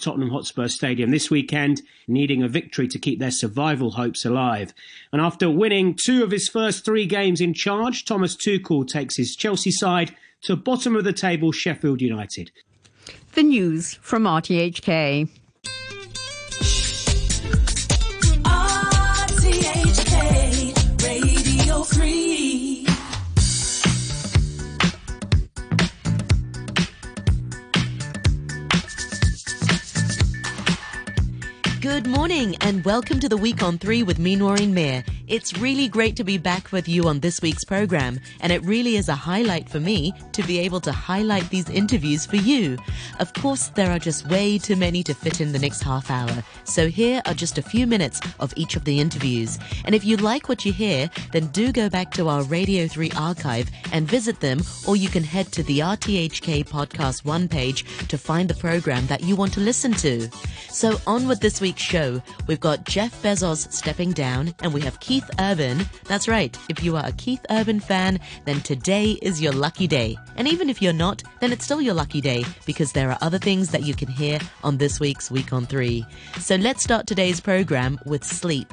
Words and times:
Tottenham 0.00 0.30
Hotspur 0.30 0.68
Stadium 0.68 1.10
this 1.10 1.30
weekend, 1.30 1.82
needing 2.08 2.42
a 2.42 2.48
victory 2.48 2.88
to 2.88 2.98
keep 2.98 3.18
their 3.18 3.30
survival 3.30 3.92
hopes 3.92 4.24
alive. 4.24 4.74
And 5.12 5.20
after 5.20 5.50
winning 5.50 5.94
two 5.94 6.24
of 6.24 6.30
his 6.30 6.48
first 6.48 6.84
three 6.84 7.06
games 7.06 7.40
in 7.40 7.54
charge, 7.54 8.04
Thomas 8.04 8.36
Tuchel 8.36 8.88
takes 8.88 9.16
his 9.16 9.36
Chelsea 9.36 9.70
side 9.70 10.14
to 10.42 10.56
bottom 10.56 10.96
of 10.96 11.04
the 11.04 11.12
table 11.12 11.52
Sheffield 11.52 12.00
United. 12.00 12.50
The 13.32 13.42
news 13.42 13.94
from 13.94 14.24
RTHK. 14.24 15.28
Good 32.00 32.12
morning 32.12 32.56
and 32.62 32.82
welcome 32.82 33.20
to 33.20 33.28
the 33.28 33.36
week 33.36 33.62
on 33.62 33.76
three 33.76 34.02
with 34.02 34.18
me, 34.18 34.34
Noreen 34.34 34.72
Mir. 34.72 35.04
It's 35.26 35.58
really 35.58 35.86
great 35.86 36.16
to 36.16 36.24
be 36.24 36.38
back 36.38 36.72
with 36.72 36.88
you 36.88 37.04
on 37.04 37.20
this 37.20 37.42
week's 37.42 37.62
program, 37.62 38.18
and 38.40 38.50
it 38.50 38.64
really 38.64 38.96
is 38.96 39.10
a 39.10 39.14
highlight 39.14 39.68
for 39.68 39.80
me 39.80 40.14
to 40.32 40.42
be 40.44 40.58
able 40.60 40.80
to 40.80 40.92
highlight 40.92 41.50
these 41.50 41.68
interviews 41.68 42.24
for 42.24 42.36
you. 42.36 42.78
Of 43.18 43.34
course, 43.34 43.68
there 43.68 43.90
are 43.90 43.98
just 43.98 44.26
way 44.30 44.56
too 44.56 44.76
many 44.76 45.02
to 45.04 45.14
fit 45.14 45.42
in 45.42 45.52
the 45.52 45.58
next 45.58 45.82
half 45.82 46.10
hour, 46.10 46.42
so 46.64 46.88
here 46.88 47.20
are 47.26 47.34
just 47.34 47.58
a 47.58 47.62
few 47.62 47.86
minutes 47.86 48.18
of 48.40 48.54
each 48.56 48.76
of 48.76 48.84
the 48.84 48.98
interviews. 48.98 49.58
And 49.84 49.94
if 49.94 50.02
you 50.02 50.16
like 50.16 50.48
what 50.48 50.64
you 50.64 50.72
hear, 50.72 51.10
then 51.32 51.48
do 51.48 51.70
go 51.70 51.90
back 51.90 52.12
to 52.12 52.28
our 52.28 52.44
Radio 52.44 52.88
3 52.88 53.10
archive 53.14 53.70
and 53.92 54.08
visit 54.08 54.40
them, 54.40 54.62
or 54.88 54.96
you 54.96 55.10
can 55.10 55.22
head 55.22 55.52
to 55.52 55.62
the 55.64 55.80
RTHK 55.80 56.66
Podcast 56.66 57.26
1 57.26 57.46
page 57.46 57.84
to 58.08 58.16
find 58.16 58.48
the 58.48 58.54
program 58.54 59.06
that 59.08 59.22
you 59.22 59.36
want 59.36 59.52
to 59.52 59.60
listen 59.60 59.92
to. 59.92 60.30
So 60.70 60.98
on 61.06 61.28
with 61.28 61.40
this 61.40 61.60
week's 61.60 61.89
show. 61.90 62.22
We've 62.46 62.60
got 62.60 62.84
Jeff 62.84 63.20
Bezos 63.22 63.70
stepping 63.72 64.12
down, 64.12 64.54
and 64.62 64.72
we 64.72 64.80
have 64.82 65.00
Keith 65.00 65.28
Urban. 65.40 65.84
That's 66.04 66.28
right. 66.28 66.56
If 66.68 66.84
you 66.84 66.96
are 66.96 67.04
a 67.04 67.12
Keith 67.12 67.44
Urban 67.50 67.80
fan, 67.80 68.20
then 68.44 68.60
today 68.60 69.18
is 69.22 69.42
your 69.42 69.52
lucky 69.52 69.88
day. 69.88 70.16
And 70.36 70.46
even 70.46 70.70
if 70.70 70.80
you're 70.80 70.92
not, 70.92 71.22
then 71.40 71.52
it's 71.52 71.64
still 71.64 71.82
your 71.82 71.94
lucky 71.94 72.20
day 72.20 72.44
because 72.64 72.92
there 72.92 73.10
are 73.10 73.18
other 73.20 73.38
things 73.38 73.70
that 73.70 73.82
you 73.82 73.94
can 73.94 74.08
hear 74.08 74.38
on 74.62 74.78
this 74.78 75.00
week's 75.00 75.30
Week 75.30 75.52
on 75.52 75.66
3. 75.66 76.06
So 76.38 76.54
let's 76.56 76.84
start 76.84 77.06
today's 77.06 77.40
program 77.40 77.98
with 78.06 78.24
sleep. 78.24 78.72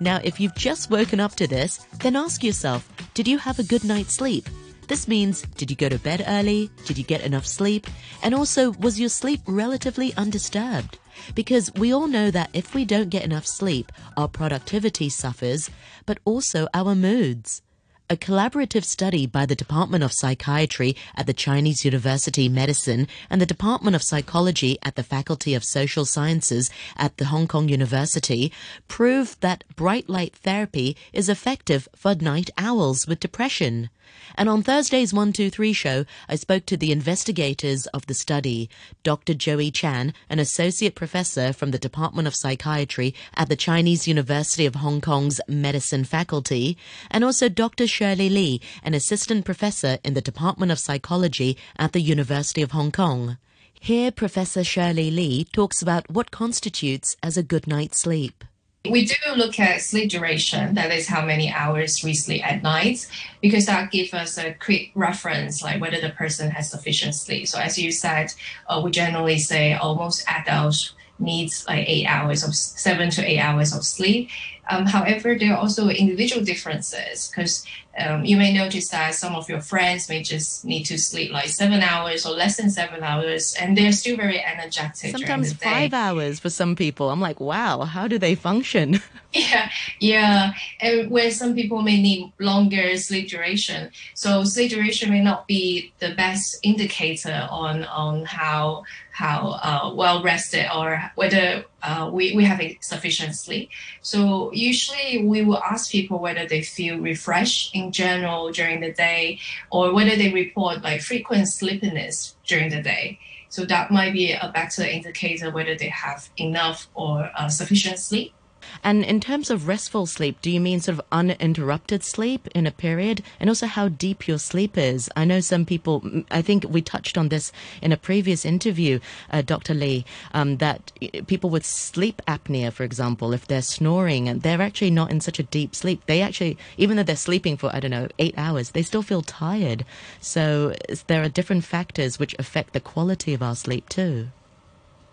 Now, 0.00 0.20
if 0.22 0.38
you've 0.38 0.54
just 0.54 0.90
woken 0.90 1.20
up 1.20 1.34
to 1.36 1.46
this, 1.46 1.78
then 2.00 2.16
ask 2.16 2.44
yourself, 2.44 2.86
did 3.14 3.26
you 3.26 3.38
have 3.38 3.58
a 3.58 3.64
good 3.64 3.84
night's 3.84 4.14
sleep? 4.14 4.46
This 4.88 5.08
means, 5.08 5.42
did 5.56 5.70
you 5.70 5.76
go 5.76 5.88
to 5.88 5.98
bed 5.98 6.24
early? 6.26 6.70
Did 6.86 6.98
you 6.98 7.04
get 7.04 7.20
enough 7.20 7.46
sleep? 7.46 7.86
And 8.22 8.34
also, 8.34 8.72
was 8.72 8.98
your 8.98 9.10
sleep 9.10 9.40
relatively 9.46 10.14
undisturbed? 10.16 10.98
Because 11.34 11.72
we 11.74 11.92
all 11.92 12.08
know 12.08 12.30
that 12.30 12.50
if 12.52 12.74
we 12.74 12.84
don't 12.84 13.10
get 13.10 13.24
enough 13.24 13.46
sleep, 13.46 13.92
our 14.16 14.28
productivity 14.28 15.08
suffers, 15.08 15.70
but 16.06 16.18
also 16.24 16.68
our 16.74 16.94
moods. 16.94 17.62
A 18.10 18.16
collaborative 18.16 18.84
study 18.84 19.26
by 19.26 19.44
the 19.44 19.54
Department 19.54 20.02
of 20.02 20.14
Psychiatry 20.14 20.96
at 21.14 21.26
the 21.26 21.34
Chinese 21.34 21.84
University 21.84 22.48
Medicine 22.48 23.06
and 23.28 23.38
the 23.38 23.44
Department 23.44 23.94
of 23.94 24.02
Psychology 24.02 24.78
at 24.82 24.96
the 24.96 25.02
Faculty 25.02 25.52
of 25.52 25.62
Social 25.62 26.06
Sciences 26.06 26.70
at 26.96 27.18
the 27.18 27.26
Hong 27.26 27.46
Kong 27.46 27.68
University 27.68 28.50
proved 28.88 29.42
that 29.42 29.62
bright 29.76 30.08
light 30.08 30.34
therapy 30.34 30.96
is 31.12 31.28
effective 31.28 31.86
for 31.94 32.14
night 32.14 32.48
owls 32.56 33.06
with 33.06 33.20
depression. 33.20 33.90
And 34.36 34.48
on 34.48 34.62
Thursday's 34.62 35.12
123 35.12 35.72
show, 35.72 36.04
I 36.28 36.36
spoke 36.36 36.64
to 36.66 36.76
the 36.76 36.92
investigators 36.92 37.86
of 37.88 38.06
the 38.06 38.14
study, 38.14 38.70
Dr. 39.02 39.34
Joey 39.34 39.70
Chan, 39.70 40.14
an 40.30 40.38
associate 40.38 40.94
professor 40.94 41.52
from 41.52 41.72
the 41.72 41.78
Department 41.78 42.26
of 42.26 42.34
Psychiatry 42.34 43.14
at 43.34 43.48
the 43.48 43.56
Chinese 43.56 44.08
University 44.08 44.64
of 44.64 44.76
Hong 44.76 45.00
Kong's 45.00 45.40
medicine 45.46 46.04
faculty, 46.04 46.78
and 47.10 47.24
also 47.24 47.48
Dr. 47.48 47.86
Shirley 47.98 48.30
Lee, 48.30 48.60
an 48.84 48.94
assistant 48.94 49.44
professor 49.44 49.98
in 50.04 50.14
the 50.14 50.20
Department 50.20 50.70
of 50.70 50.78
Psychology 50.78 51.56
at 51.80 51.90
the 51.90 52.00
University 52.00 52.62
of 52.62 52.70
Hong 52.70 52.92
Kong. 52.92 53.38
Here, 53.72 54.12
Professor 54.12 54.62
Shirley 54.62 55.10
Lee 55.10 55.46
talks 55.52 55.82
about 55.82 56.08
what 56.08 56.30
constitutes 56.30 57.16
as 57.24 57.36
a 57.36 57.42
good 57.42 57.66
night's 57.66 58.02
sleep. 58.02 58.44
We 58.88 59.04
do 59.04 59.16
look 59.34 59.58
at 59.58 59.82
sleep 59.82 60.10
duration, 60.10 60.74
that 60.74 60.92
is 60.92 61.08
how 61.08 61.26
many 61.26 61.50
hours 61.50 62.00
we 62.04 62.14
sleep 62.14 62.46
at 62.46 62.62
night, 62.62 63.04
because 63.42 63.66
that 63.66 63.90
gives 63.90 64.14
us 64.14 64.38
a 64.38 64.54
quick 64.54 64.92
reference, 64.94 65.60
like 65.60 65.80
whether 65.80 66.00
the 66.00 66.10
person 66.10 66.52
has 66.52 66.70
sufficient 66.70 67.16
sleep. 67.16 67.48
So 67.48 67.58
as 67.58 67.76
you 67.76 67.90
said, 67.90 68.32
uh, 68.68 68.80
we 68.84 68.92
generally 68.92 69.40
say 69.40 69.74
almost 69.74 70.24
adults 70.28 70.94
needs 71.18 71.66
like 71.66 71.88
eight 71.88 72.06
hours 72.06 72.44
of 72.44 72.54
seven 72.54 73.10
to 73.10 73.28
eight 73.28 73.40
hours 73.40 73.74
of 73.74 73.84
sleep. 73.84 74.30
Um, 74.68 74.86
however, 74.86 75.36
there 75.36 75.54
are 75.54 75.58
also 75.58 75.88
individual 75.88 76.44
differences 76.44 77.28
because 77.28 77.64
um, 77.98 78.24
you 78.24 78.36
may 78.36 78.52
notice 78.52 78.90
that 78.90 79.14
some 79.14 79.34
of 79.34 79.48
your 79.48 79.60
friends 79.60 80.08
may 80.08 80.22
just 80.22 80.64
need 80.64 80.84
to 80.84 80.98
sleep 80.98 81.32
like 81.32 81.48
seven 81.48 81.82
hours 81.82 82.24
or 82.26 82.34
less 82.34 82.56
than 82.56 82.70
seven 82.70 83.02
hours, 83.02 83.56
and 83.58 83.76
they're 83.76 83.92
still 83.92 84.16
very 84.16 84.42
energetic. 84.44 85.10
Sometimes 85.10 85.52
five 85.52 85.92
hours 85.92 86.38
for 86.38 86.50
some 86.50 86.76
people. 86.76 87.10
I'm 87.10 87.20
like, 87.20 87.40
wow, 87.40 87.82
how 87.82 88.06
do 88.06 88.18
they 88.18 88.34
function? 88.34 89.00
Yeah, 89.30 89.70
yeah. 90.00 90.52
And 90.80 91.10
where 91.10 91.30
some 91.30 91.54
people 91.54 91.82
may 91.82 92.00
need 92.00 92.32
longer 92.38 92.96
sleep 92.96 93.28
duration. 93.28 93.90
So 94.14 94.42
sleep 94.44 94.70
duration 94.70 95.10
may 95.10 95.20
not 95.20 95.46
be 95.46 95.92
the 95.98 96.14
best 96.14 96.56
indicator 96.62 97.46
on 97.50 97.84
on 97.84 98.24
how 98.24 98.84
how 99.12 99.58
uh, 99.62 99.92
well 99.94 100.22
rested 100.22 100.66
or 100.74 101.12
whether 101.14 101.64
uh, 101.82 102.10
we, 102.12 102.34
we 102.34 102.44
have 102.44 102.60
sufficient 102.80 103.34
sleep. 103.34 103.70
So 104.02 104.52
usually 104.52 105.24
we 105.24 105.42
will 105.42 105.62
ask 105.62 105.90
people 105.90 106.18
whether 106.18 106.46
they 106.46 106.62
feel 106.62 106.98
refreshed 106.98 107.74
in 107.74 107.92
general 107.92 108.50
during 108.50 108.80
the 108.80 108.92
day 108.92 109.38
or 109.70 109.94
whether 109.94 110.16
they 110.16 110.32
report 110.32 110.82
like 110.82 111.00
frequent 111.02 111.48
sleepiness 111.48 112.36
during 112.46 112.70
the 112.70 112.82
day. 112.82 113.18
So 113.48 113.64
that 113.66 113.90
might 113.90 114.12
be 114.12 114.32
a 114.32 114.50
better 114.52 114.82
indicator 114.82 115.50
whether 115.50 115.76
they 115.76 115.88
have 115.88 116.28
enough 116.36 116.88
or 116.94 117.30
uh, 117.36 117.48
sufficient 117.48 117.98
sleep. 117.98 118.34
And 118.82 119.04
in 119.04 119.20
terms 119.20 119.50
of 119.50 119.68
restful 119.68 120.06
sleep, 120.06 120.40
do 120.42 120.50
you 120.50 120.60
mean 120.60 120.80
sort 120.80 120.98
of 120.98 121.04
uninterrupted 121.12 122.04
sleep 122.04 122.48
in 122.54 122.66
a 122.66 122.70
period? 122.70 123.22
And 123.40 123.50
also 123.50 123.66
how 123.66 123.88
deep 123.88 124.28
your 124.28 124.38
sleep 124.38 124.78
is? 124.78 125.10
I 125.16 125.24
know 125.24 125.40
some 125.40 125.64
people, 125.64 126.02
I 126.30 126.42
think 126.42 126.64
we 126.68 126.82
touched 126.82 127.18
on 127.18 127.28
this 127.28 127.52
in 127.82 127.92
a 127.92 127.96
previous 127.96 128.44
interview, 128.44 129.00
uh, 129.30 129.42
Dr. 129.42 129.74
Lee, 129.74 130.04
um, 130.32 130.58
that 130.58 130.92
people 131.26 131.50
with 131.50 131.66
sleep 131.66 132.22
apnea, 132.26 132.72
for 132.72 132.84
example, 132.84 133.32
if 133.32 133.46
they're 133.46 133.62
snoring 133.62 134.28
and 134.28 134.42
they're 134.42 134.62
actually 134.62 134.90
not 134.90 135.10
in 135.10 135.20
such 135.20 135.38
a 135.38 135.44
deep 135.44 135.74
sleep, 135.74 136.02
they 136.06 136.22
actually, 136.22 136.56
even 136.76 136.96
though 136.96 137.02
they're 137.02 137.16
sleeping 137.16 137.56
for, 137.56 137.74
I 137.74 137.80
don't 137.80 137.90
know, 137.90 138.08
eight 138.18 138.34
hours, 138.36 138.70
they 138.70 138.82
still 138.82 139.02
feel 139.02 139.22
tired. 139.22 139.84
So 140.20 140.74
there 141.06 141.22
are 141.22 141.28
different 141.28 141.64
factors 141.64 142.18
which 142.18 142.34
affect 142.38 142.72
the 142.72 142.80
quality 142.80 143.34
of 143.34 143.42
our 143.42 143.56
sleep 143.56 143.88
too. 143.88 144.28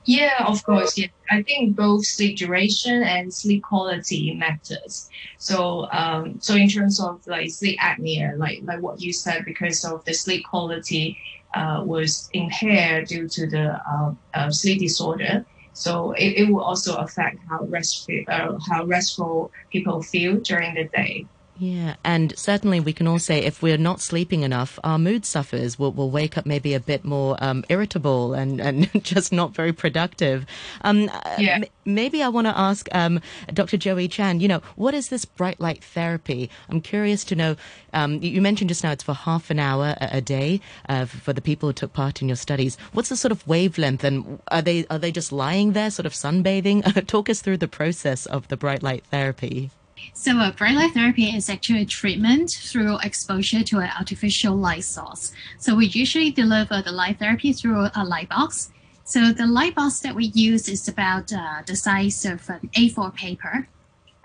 Yeah, 0.06 0.46
of 0.46 0.64
course. 0.64 0.98
Yeah, 0.98 1.08
I 1.32 1.42
think 1.44 1.76
both 1.76 2.06
sleep 2.06 2.38
duration 2.38 3.02
and 3.04 3.34
sleep 3.34 3.64
quality 3.64 4.36
matters. 4.36 5.08
So, 5.40 5.88
um, 5.92 6.40
so 6.40 6.54
in 6.56 6.70
terms 6.70 7.00
of 7.02 7.22
like 7.26 7.50
sleep 7.50 7.80
apnea, 7.80 8.38
like 8.38 8.60
like 8.64 8.82
what 8.82 9.02
you 9.02 9.12
said, 9.14 9.44
because 9.46 9.84
of 9.84 10.04
the 10.06 10.14
sleep 10.14 10.44
quality 10.50 11.18
uh, 11.56 11.82
was 11.86 12.30
impaired 12.34 13.08
due 13.08 13.28
to 13.30 13.48
the 13.50 13.80
uh, 13.92 14.12
uh, 14.36 14.52
sleep 14.52 14.80
disorder. 14.80 15.46
So 15.74 16.12
it, 16.12 16.38
it 16.38 16.50
will 16.54 16.64
also 16.64 16.96
affect 16.98 17.38
how 17.50 17.66
restful 17.66 18.24
uh, 18.28 18.54
how 18.70 18.86
restful 18.86 19.52
people 19.72 20.04
feel 20.04 20.40
during 20.42 20.76
the 20.76 20.88
day. 20.96 21.28
Yeah, 21.58 21.96
and 22.04 22.38
certainly 22.38 22.82
we 22.82 22.92
can 22.92 23.08
all 23.08 23.20
say 23.20 23.40
if 23.40 23.62
we're 23.62 23.78
not 23.78 24.02
sleeping 24.02 24.42
enough, 24.42 24.78
our 24.84 25.00
mood 25.00 25.26
suffers. 25.26 25.80
We'll, 25.80 25.94
we'll 25.94 26.10
wake 26.10 26.38
up 26.38 26.46
maybe 26.46 26.74
a 26.74 26.82
bit 26.82 27.06
more 27.06 27.38
um, 27.40 27.64
irritable 27.70 28.34
and, 28.34 28.60
and 28.60 28.92
just 29.04 29.32
not 29.32 29.56
very 29.56 29.72
productive. 29.72 30.46
Um, 30.82 31.10
uh, 31.14 31.36
yeah. 31.40 31.56
M- 31.56 31.66
maybe 31.86 32.22
I 32.22 32.28
want 32.28 32.48
to 32.48 32.58
ask 32.58 32.90
um, 32.94 33.22
Dr. 33.54 33.78
Joey 33.78 34.10
Chan, 34.10 34.42
you 34.42 34.50
know, 34.50 34.62
what 34.76 34.94
is 34.94 35.08
this 35.08 35.24
bright 35.24 35.62
light 35.62 35.82
therapy? 35.82 36.50
I'm 36.70 36.82
curious 36.82 37.24
to 37.26 37.36
know. 37.36 37.56
Um, 37.94 38.22
you 38.22 38.42
mentioned 38.42 38.68
just 38.68 38.84
now 38.84 38.92
it's 38.92 39.04
for 39.04 39.14
half 39.14 39.50
an 39.50 39.58
hour 39.60 39.96
a, 40.02 40.18
a 40.18 40.22
day 40.22 40.60
uh, 40.90 41.06
for 41.06 41.32
the 41.32 41.42
people 41.42 41.70
who 41.70 41.74
took 41.74 41.94
part 41.94 42.22
in 42.22 42.28
your 42.28 42.36
studies. 42.36 42.78
What's 42.92 43.08
the 43.08 43.16
sort 43.16 43.32
of 43.32 43.48
wavelength, 43.48 44.04
and 44.04 44.42
are 44.50 44.62
they 44.62 44.86
are 44.90 45.00
they 45.00 45.12
just 45.14 45.32
lying 45.32 45.72
there, 45.72 45.90
sort 45.90 46.06
of 46.06 46.12
sunbathing? 46.12 47.08
Talk 47.08 47.30
us 47.30 47.40
through 47.40 47.58
the 47.58 47.70
process 47.70 48.26
of 48.26 48.50
the 48.50 48.58
bright 48.58 48.84
light 48.84 49.06
therapy. 49.06 49.72
So 50.14 50.40
a 50.40 50.52
bright 50.52 50.76
light 50.76 50.94
therapy 50.94 51.26
is 51.26 51.50
actually 51.50 51.82
a 51.82 51.86
treatment 51.86 52.52
through 52.52 53.00
exposure 53.00 53.64
to 53.64 53.80
an 53.80 53.92
artificial 53.98 54.56
light 54.56 54.84
source. 54.84 55.32
So 55.58 55.76
we 55.76 55.88
usually 55.88 56.32
deliver 56.32 56.82
the 56.82 56.92
light 56.92 57.20
therapy 57.20 57.54
through 57.54 57.88
a 57.96 58.04
light 58.04 58.30
box. 58.30 58.72
So 59.04 59.32
the 59.32 59.46
light 59.46 59.76
box 59.76 60.00
that 60.00 60.16
we 60.16 60.26
use 60.34 60.68
is 60.68 60.88
about 60.88 61.32
uh, 61.32 61.62
the 61.66 61.76
size 61.76 62.26
of 62.26 62.50
an 62.50 62.70
A4 62.76 63.14
paper. 63.16 63.68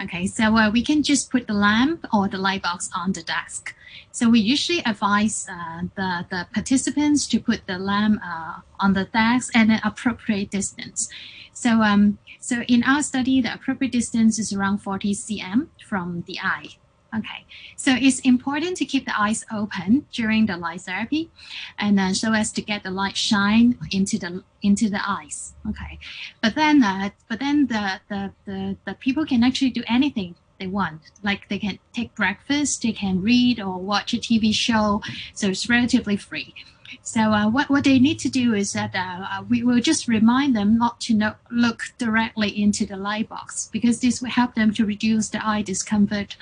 Okay, 0.03 0.27
so 0.27 0.57
uh, 0.57 0.71
we 0.71 0.83
can 0.83 1.03
just 1.03 1.31
put 1.31 1.47
the 1.47 1.53
lamp 1.53 2.07
or 2.13 2.27
the 2.27 2.39
light 2.39 2.63
box 2.63 2.89
on 2.97 3.13
the 3.13 3.23
desk. 3.23 3.75
So 4.13 4.31
we 4.31 4.41
usually 4.41 4.81
advise 4.87 5.47
uh, 5.51 5.83
the, 5.95 6.27
the 6.31 6.47
participants 6.55 7.27
to 7.29 7.39
put 7.39 7.67
the 7.67 7.79
lamp 7.79 8.21
uh, 8.25 8.61
on 8.81 8.95
the 8.95 9.05
desk 9.05 9.55
at 9.55 9.69
an 9.69 9.81
appropriate 9.85 10.51
distance. 10.51 11.11
So, 11.53 11.83
um, 11.83 12.19
so 12.41 12.63
in 12.63 12.83
our 12.85 13.03
study, 13.03 13.41
the 13.43 13.53
appropriate 13.53 13.93
distance 13.93 14.39
is 14.39 14.53
around 14.53 14.79
40 14.79 15.15
cm 15.15 15.69
from 15.87 16.25
the 16.27 16.39
eye. 16.43 16.69
Okay, 17.15 17.45
so 17.75 17.97
it's 18.01 18.21
important 18.21 18.77
to 18.77 18.85
keep 18.85 19.05
the 19.05 19.21
eyes 19.21 19.45
open 19.53 20.07
during 20.13 20.47
the 20.47 20.57
light 20.57 20.83
therapy, 20.83 21.29
and 21.77 21.99
then 21.99 22.15
so 22.15 22.33
as 22.33 22.53
to 22.53 22.63
get 22.63 22.85
the 22.85 22.91
light 22.93 23.17
shine 23.17 23.77
into 23.91 24.17
the 24.17 24.45
into 24.63 24.89
the 24.89 25.01
eyes. 25.05 25.55
Okay, 25.69 25.99
but 26.41 26.55
then 26.55 26.85
uh, 26.85 27.11
but 27.29 27.41
then 27.41 27.67
the, 27.67 28.01
the 28.09 28.33
the 28.45 28.77
the 28.87 28.95
people 28.95 29.27
can 29.27 29.43
actually 29.43 29.71
do 29.71 29.83
anything 29.89 30.37
they 30.61 30.69
want. 30.69 31.01
Like 31.25 31.49
they 31.49 31.59
can 31.59 31.81
take 31.93 32.15
breakfast, 32.15 32.83
they 32.83 32.93
can 32.93 33.21
read 33.21 33.61
or 33.61 33.79
watch 33.79 34.15
a 34.15 34.19
TV 34.19 34.55
show. 34.55 35.03
So 35.35 35.49
it's 35.49 35.69
relatively 35.69 36.17
free. 36.17 36.55
So 37.03 37.21
uh, 37.21 37.49
what, 37.49 37.71
what 37.71 37.85
they 37.85 37.99
need 37.99 38.19
to 38.21 38.29
do 38.29 38.55
is 38.55 38.73
that 38.73 38.95
uh, 38.95 39.27
uh, 39.31 39.45
we 39.49 39.63
will 39.63 39.81
just 39.81 40.09
remind 40.09 40.57
them 40.57 40.79
not 40.79 41.01
to 41.03 41.15
no, 41.15 41.35
look 41.51 41.83
directly 41.99 42.51
into 42.63 42.87
the 42.87 42.97
light 42.97 43.29
box 43.29 43.69
because 43.73 44.01
this 44.01 44.21
will 44.21 44.31
help 44.31 44.55
them 44.55 44.73
to 44.75 44.85
reduce 44.85 45.29
the 45.29 45.45
eye 45.47 45.63
discomfort. 45.63 46.37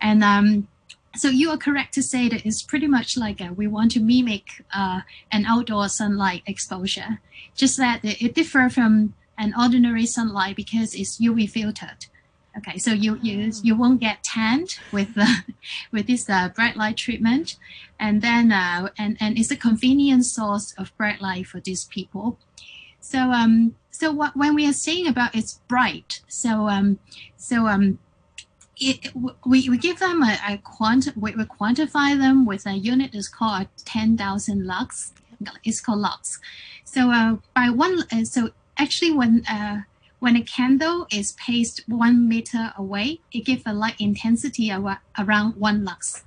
And 0.00 0.22
um, 0.22 0.68
so 1.16 1.28
you 1.28 1.50
are 1.50 1.56
correct 1.56 1.94
to 1.94 2.02
say 2.02 2.28
that 2.28 2.46
it's 2.46 2.62
pretty 2.62 2.86
much 2.86 3.16
like 3.16 3.40
uh, 3.40 3.52
we 3.56 3.66
want 3.66 3.92
to 3.92 4.00
mimic 4.00 4.64
uh, 4.72 5.00
an 5.32 5.46
outdoor 5.46 5.88
sunlight 5.88 6.42
exposure, 6.46 7.20
just 7.54 7.76
that 7.78 8.00
it 8.04 8.34
differs 8.34 8.74
from 8.74 9.14
an 9.36 9.54
ordinary 9.58 10.06
sunlight 10.06 10.56
because 10.56 10.94
it's 10.94 11.20
UV 11.20 11.48
filtered. 11.48 12.06
Okay, 12.58 12.78
so 12.78 12.90
you 12.90 13.18
you 13.22 13.52
you 13.62 13.76
won't 13.76 14.00
get 14.00 14.24
tanned 14.24 14.78
with 14.90 15.10
uh, 15.16 15.26
with 15.92 16.08
this 16.08 16.28
uh, 16.28 16.48
bright 16.48 16.76
light 16.76 16.96
treatment, 16.96 17.56
and 18.00 18.20
then 18.20 18.50
uh, 18.50 18.88
and 18.98 19.16
and 19.20 19.38
it's 19.38 19.52
a 19.52 19.56
convenient 19.56 20.24
source 20.24 20.74
of 20.76 20.96
bright 20.96 21.20
light 21.20 21.46
for 21.46 21.60
these 21.60 21.84
people. 21.84 22.38
So 23.00 23.30
um 23.30 23.76
so 23.90 24.10
what 24.10 24.36
when 24.36 24.54
we 24.54 24.68
are 24.68 24.72
saying 24.72 25.06
about 25.06 25.34
it's 25.34 25.60
bright, 25.68 26.22
so 26.28 26.68
um 26.68 26.98
so 27.36 27.66
um. 27.68 27.98
It, 28.80 29.12
we, 29.44 29.68
we 29.68 29.76
give 29.76 29.98
them 29.98 30.22
a, 30.22 30.38
a 30.48 30.58
quant 30.58 31.08
we, 31.16 31.34
we 31.34 31.42
quantify 31.42 32.16
them 32.16 32.46
with 32.46 32.64
a 32.64 32.74
unit 32.74 33.12
is 33.12 33.26
called 33.26 33.66
10,000 33.84 34.64
lux. 34.64 35.12
It's 35.64 35.80
called 35.80 35.98
lux. 35.98 36.38
So 36.84 37.10
uh, 37.10 37.38
by 37.56 37.70
one 37.70 38.04
uh, 38.12 38.22
so 38.22 38.50
actually 38.76 39.10
when 39.10 39.42
uh, 39.50 39.80
when 40.20 40.36
a 40.36 40.42
candle 40.42 41.06
is 41.12 41.32
placed 41.32 41.84
one 41.86 42.28
meter 42.28 42.72
away, 42.76 43.20
it 43.32 43.44
gives 43.44 43.62
a 43.64 43.72
light 43.72 43.94
intensity 43.98 44.70
around 44.72 45.56
one 45.56 45.84
lux. 45.84 46.24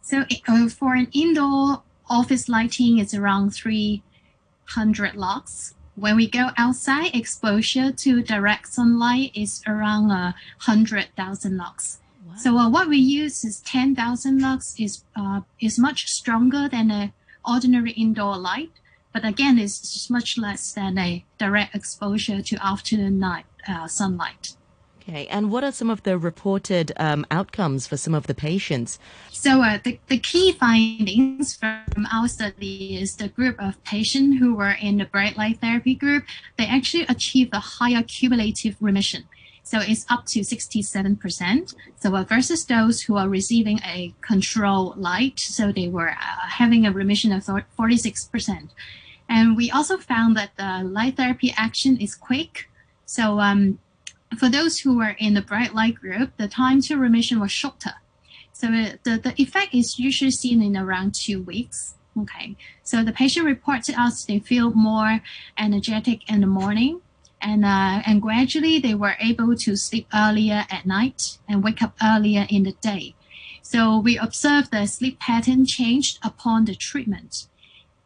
So 0.00 0.24
uh, 0.48 0.68
for 0.68 0.94
an 0.94 1.08
indoor 1.12 1.82
office 2.08 2.48
lighting, 2.48 2.98
it's 2.98 3.14
around 3.14 3.50
300 3.50 5.14
lux. 5.14 5.74
When 5.96 6.16
we 6.16 6.28
go 6.28 6.50
outside, 6.56 7.14
exposure 7.14 7.92
to 7.92 8.22
direct 8.22 8.68
sunlight 8.68 9.30
is 9.34 9.62
around 9.66 10.10
uh, 10.10 10.32
100,000 10.64 11.56
lux. 11.56 11.98
Wow. 12.26 12.34
So 12.36 12.58
uh, 12.58 12.68
what 12.68 12.88
we 12.88 12.98
use 12.98 13.44
is 13.44 13.60
10,000 13.60 14.40
lux 14.40 14.74
is 14.78 15.04
uh, 15.14 15.42
is 15.60 15.78
much 15.78 16.06
stronger 16.06 16.68
than 16.68 16.90
an 16.90 17.12
ordinary 17.46 17.92
indoor 17.92 18.36
light 18.36 18.72
but 19.14 19.24
again, 19.24 19.58
it's 19.58 20.10
much 20.10 20.36
less 20.36 20.72
than 20.72 20.98
a 20.98 21.24
direct 21.38 21.74
exposure 21.74 22.42
to 22.42 22.56
afternoon 22.56 23.20
night 23.20 23.46
uh, 23.66 23.86
sunlight. 23.86 24.56
Okay, 25.00 25.26
and 25.28 25.50
what 25.52 25.62
are 25.62 25.70
some 25.70 25.90
of 25.90 26.02
the 26.02 26.18
reported 26.18 26.90
um, 26.96 27.24
outcomes 27.30 27.86
for 27.86 27.96
some 27.96 28.14
of 28.14 28.26
the 28.26 28.34
patients? 28.34 28.98
So, 29.30 29.62
uh, 29.62 29.78
the, 29.84 30.00
the 30.08 30.18
key 30.18 30.52
findings 30.52 31.54
from 31.54 32.06
our 32.10 32.26
study 32.26 32.98
is 32.98 33.16
the 33.16 33.28
group 33.28 33.56
of 33.62 33.82
patients 33.84 34.38
who 34.38 34.54
were 34.54 34.72
in 34.72 34.96
the 34.96 35.04
bright 35.04 35.36
light 35.36 35.60
therapy 35.60 35.94
group, 35.94 36.24
they 36.58 36.66
actually 36.66 37.04
achieved 37.04 37.54
a 37.54 37.60
higher 37.60 38.02
cumulative 38.02 38.76
remission. 38.80 39.24
So 39.62 39.80
it's 39.80 40.04
up 40.10 40.26
to 40.26 40.40
67%. 40.40 41.74
So 41.96 42.14
uh, 42.14 42.24
versus 42.24 42.66
those 42.66 43.00
who 43.02 43.16
are 43.16 43.28
receiving 43.28 43.80
a 43.82 44.14
control 44.20 44.92
light, 44.96 45.40
so 45.40 45.72
they 45.72 45.88
were 45.88 46.10
uh, 46.10 46.48
having 46.48 46.84
a 46.84 46.92
remission 46.92 47.32
of 47.32 47.44
46%. 47.44 48.68
And 49.28 49.56
we 49.56 49.70
also 49.70 49.96
found 49.96 50.36
that 50.36 50.50
the 50.56 50.82
light 50.84 51.16
therapy 51.16 51.54
action 51.56 51.96
is 51.98 52.14
quick. 52.14 52.68
So 53.06 53.40
um, 53.40 53.78
for 54.38 54.48
those 54.48 54.80
who 54.80 54.96
were 54.96 55.16
in 55.18 55.34
the 55.34 55.42
bright 55.42 55.74
light 55.74 55.96
group, 55.96 56.36
the 56.36 56.48
time 56.48 56.80
to 56.82 56.96
remission 56.96 57.40
was 57.40 57.52
shorter. 57.52 57.94
So 58.52 58.68
the, 58.68 59.18
the 59.18 59.34
effect 59.36 59.74
is 59.74 59.98
usually 59.98 60.30
seen 60.30 60.62
in 60.62 60.76
around 60.76 61.14
two 61.14 61.42
weeks. 61.42 61.94
Okay. 62.20 62.56
So 62.84 63.02
the 63.02 63.12
patient 63.12 63.46
reports 63.46 63.88
to 63.88 64.00
us 64.00 64.24
they 64.24 64.38
feel 64.38 64.72
more 64.72 65.20
energetic 65.58 66.30
in 66.30 66.40
the 66.40 66.46
morning 66.46 67.00
and 67.40 67.64
uh, 67.64 68.02
and 68.06 68.22
gradually 68.22 68.78
they 68.78 68.94
were 68.94 69.16
able 69.20 69.56
to 69.56 69.76
sleep 69.76 70.06
earlier 70.14 70.64
at 70.70 70.86
night 70.86 71.38
and 71.48 71.64
wake 71.64 71.82
up 71.82 71.96
earlier 72.02 72.46
in 72.48 72.62
the 72.62 72.72
day. 72.80 73.14
So 73.62 73.98
we 73.98 74.16
observed 74.16 74.70
the 74.70 74.86
sleep 74.86 75.18
pattern 75.18 75.66
changed 75.66 76.18
upon 76.22 76.66
the 76.66 76.74
treatment. 76.74 77.48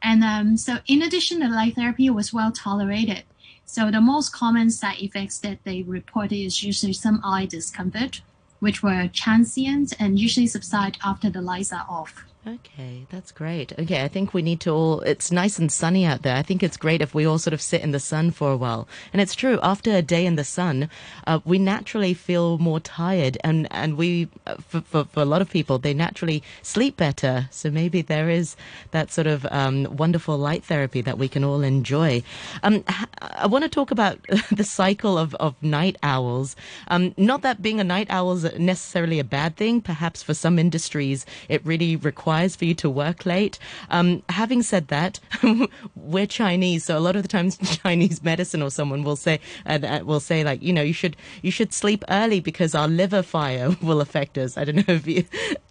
And 0.02 0.22
um, 0.22 0.56
so, 0.56 0.78
in 0.86 1.02
addition, 1.02 1.40
the 1.40 1.48
light 1.48 1.74
therapy 1.74 2.08
was 2.10 2.32
well 2.32 2.52
tolerated. 2.52 3.24
So, 3.64 3.90
the 3.90 4.00
most 4.00 4.32
common 4.32 4.70
side 4.70 5.00
effects 5.00 5.38
that 5.40 5.58
they 5.64 5.82
reported 5.82 6.36
is 6.36 6.62
usually 6.62 6.92
some 6.92 7.20
eye 7.24 7.46
discomfort, 7.46 8.22
which 8.60 8.82
were 8.82 9.08
transient 9.12 9.92
and 9.98 10.18
usually 10.18 10.46
subside 10.46 10.98
after 11.04 11.30
the 11.30 11.42
lights 11.42 11.72
are 11.72 11.86
off. 11.88 12.24
Okay, 12.48 13.04
that's 13.10 13.30
great. 13.30 13.78
Okay, 13.78 14.02
I 14.02 14.08
think 14.08 14.32
we 14.32 14.40
need 14.40 14.60
to 14.60 14.70
all, 14.70 15.00
it's 15.00 15.30
nice 15.30 15.58
and 15.58 15.70
sunny 15.70 16.06
out 16.06 16.22
there. 16.22 16.34
I 16.34 16.40
think 16.40 16.62
it's 16.62 16.78
great 16.78 17.02
if 17.02 17.14
we 17.14 17.26
all 17.26 17.38
sort 17.38 17.52
of 17.52 17.60
sit 17.60 17.82
in 17.82 17.90
the 17.90 18.00
sun 18.00 18.30
for 18.30 18.50
a 18.50 18.56
while. 18.56 18.88
And 19.12 19.20
it's 19.20 19.34
true, 19.34 19.58
after 19.62 19.94
a 19.94 20.00
day 20.00 20.24
in 20.24 20.36
the 20.36 20.44
sun, 20.44 20.88
uh, 21.26 21.40
we 21.44 21.58
naturally 21.58 22.14
feel 22.14 22.56
more 22.56 22.80
tired. 22.80 23.36
And, 23.44 23.68
and 23.70 23.98
we, 23.98 24.28
uh, 24.46 24.54
for, 24.66 24.80
for, 24.80 25.04
for, 25.04 25.20
a 25.20 25.26
lot 25.26 25.42
of 25.42 25.50
people, 25.50 25.76
they 25.76 25.92
naturally 25.92 26.42
sleep 26.62 26.96
better. 26.96 27.48
So 27.50 27.70
maybe 27.70 28.00
there 28.00 28.30
is 28.30 28.56
that 28.92 29.10
sort 29.10 29.26
of 29.26 29.46
um, 29.50 29.84
wonderful 29.94 30.38
light 30.38 30.64
therapy 30.64 31.02
that 31.02 31.18
we 31.18 31.28
can 31.28 31.44
all 31.44 31.62
enjoy. 31.62 32.22
Um, 32.62 32.82
I 33.20 33.46
want 33.46 33.64
to 33.64 33.68
talk 33.68 33.90
about 33.90 34.20
the 34.50 34.64
cycle 34.64 35.18
of, 35.18 35.34
of 35.34 35.54
night 35.62 35.96
owls. 36.02 36.56
Um, 36.86 37.12
not 37.18 37.42
that 37.42 37.60
being 37.60 37.78
a 37.78 37.84
night 37.84 38.06
owl 38.08 38.32
is 38.32 38.58
necessarily 38.58 39.18
a 39.18 39.24
bad 39.24 39.56
thing. 39.56 39.82
Perhaps 39.82 40.22
for 40.22 40.32
some 40.32 40.58
industries, 40.58 41.26
it 41.50 41.60
really 41.66 41.96
requires 41.96 42.37
for 42.46 42.64
you 42.64 42.74
to 42.74 42.90
work 42.90 43.26
late. 43.26 43.58
Um, 43.90 44.22
having 44.28 44.62
said 44.62 44.88
that, 44.88 45.20
we're 45.96 46.26
Chinese, 46.26 46.84
so 46.84 46.96
a 46.96 47.00
lot 47.00 47.16
of 47.16 47.22
the 47.22 47.28
times 47.28 47.56
Chinese 47.82 48.22
medicine 48.22 48.62
or 48.62 48.70
someone 48.70 49.02
will 49.02 49.16
say 49.16 49.40
uh, 49.66 50.00
will 50.04 50.20
say 50.20 50.44
like 50.44 50.62
you 50.62 50.72
know 50.72 50.82
you 50.82 50.92
should 50.92 51.16
you 51.42 51.50
should 51.50 51.72
sleep 51.72 52.04
early 52.08 52.40
because 52.40 52.74
our 52.74 52.88
liver 52.88 53.22
fire 53.22 53.76
will 53.82 54.00
affect 54.00 54.38
us. 54.38 54.56
I 54.56 54.64
don't 54.64 54.76
know 54.76 54.94
if 54.94 55.06
you, 55.06 55.24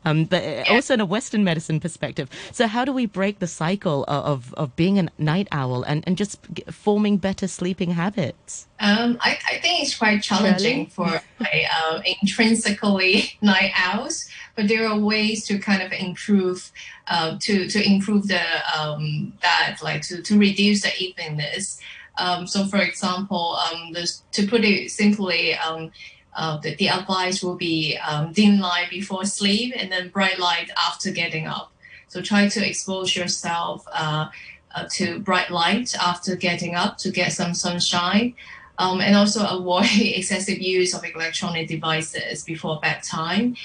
um, 0.05 0.25
but 0.25 0.43
uh, 0.43 0.63
also 0.69 0.93
in 0.93 1.01
a 1.01 1.05
Western 1.05 1.43
medicine 1.43 1.79
perspective. 1.79 2.29
So 2.51 2.67
how 2.67 2.85
do 2.85 2.93
we 2.93 3.05
break 3.05 3.39
the 3.39 3.47
cycle 3.47 4.05
of 4.07 4.53
of 4.55 4.75
being 4.75 4.99
a 4.99 5.09
night 5.17 5.47
owl 5.51 5.83
and 5.83 6.03
and 6.07 6.17
just 6.17 6.39
forming 6.71 7.17
better 7.17 7.47
sleeping 7.47 7.91
habits? 7.91 8.67
Um, 8.79 9.17
I, 9.21 9.39
I 9.49 9.57
think 9.57 9.81
it's 9.81 9.97
quite 9.97 10.21
challenging 10.21 10.85
for 10.87 11.05
like, 11.39 11.65
uh, 11.75 12.01
intrinsically 12.21 13.33
night 13.41 13.71
owls 13.75 14.29
but 14.57 14.67
there 14.67 14.87
are 14.87 14.99
ways 14.99 15.45
to 15.45 15.59
kind 15.59 15.83
of 15.83 15.93
improve 15.93 16.71
uh, 17.07 17.37
to 17.39 17.69
to 17.69 17.81
improve 17.81 18.27
the 18.27 18.41
um, 18.77 19.31
that 19.41 19.77
like 19.81 20.01
to, 20.01 20.21
to 20.23 20.37
reduce 20.37 20.81
the 20.81 20.89
eveningness. 20.89 21.79
Um, 22.17 22.47
so, 22.47 22.65
for 22.65 22.77
example, 22.77 23.55
um, 23.55 23.93
this, 23.93 24.23
to 24.31 24.47
put 24.47 24.65
it 24.65 24.89
simply, 24.89 25.53
um, 25.53 25.91
uh, 26.35 26.57
the, 26.57 26.75
the 26.75 26.89
advice 26.89 27.43
will 27.43 27.55
be 27.55 27.95
um, 27.97 28.33
dim 28.33 28.59
light 28.59 28.89
before 28.89 29.23
sleep 29.25 29.73
and 29.77 29.91
then 29.91 30.09
bright 30.09 30.39
light 30.39 30.71
after 30.77 31.11
getting 31.11 31.45
up. 31.45 31.71
So, 32.07 32.21
try 32.21 32.47
to 32.49 32.67
expose 32.67 33.15
yourself 33.15 33.85
uh, 33.93 34.29
uh, 34.73 34.87
to 34.93 35.19
bright 35.19 35.51
light 35.51 35.93
after 35.95 36.35
getting 36.35 36.73
up 36.73 36.97
to 36.99 37.11
get 37.11 37.33
some 37.33 37.53
sunshine. 37.53 38.33
Um, 38.79 39.01
and 39.01 39.15
also 39.15 39.43
avoid 39.43 39.87
excessive 39.99 40.59
use 40.59 40.93
of 40.93 41.03
electronic 41.03 41.67
devices 41.67 42.43
before 42.43 42.79
bedtime. 42.79 43.55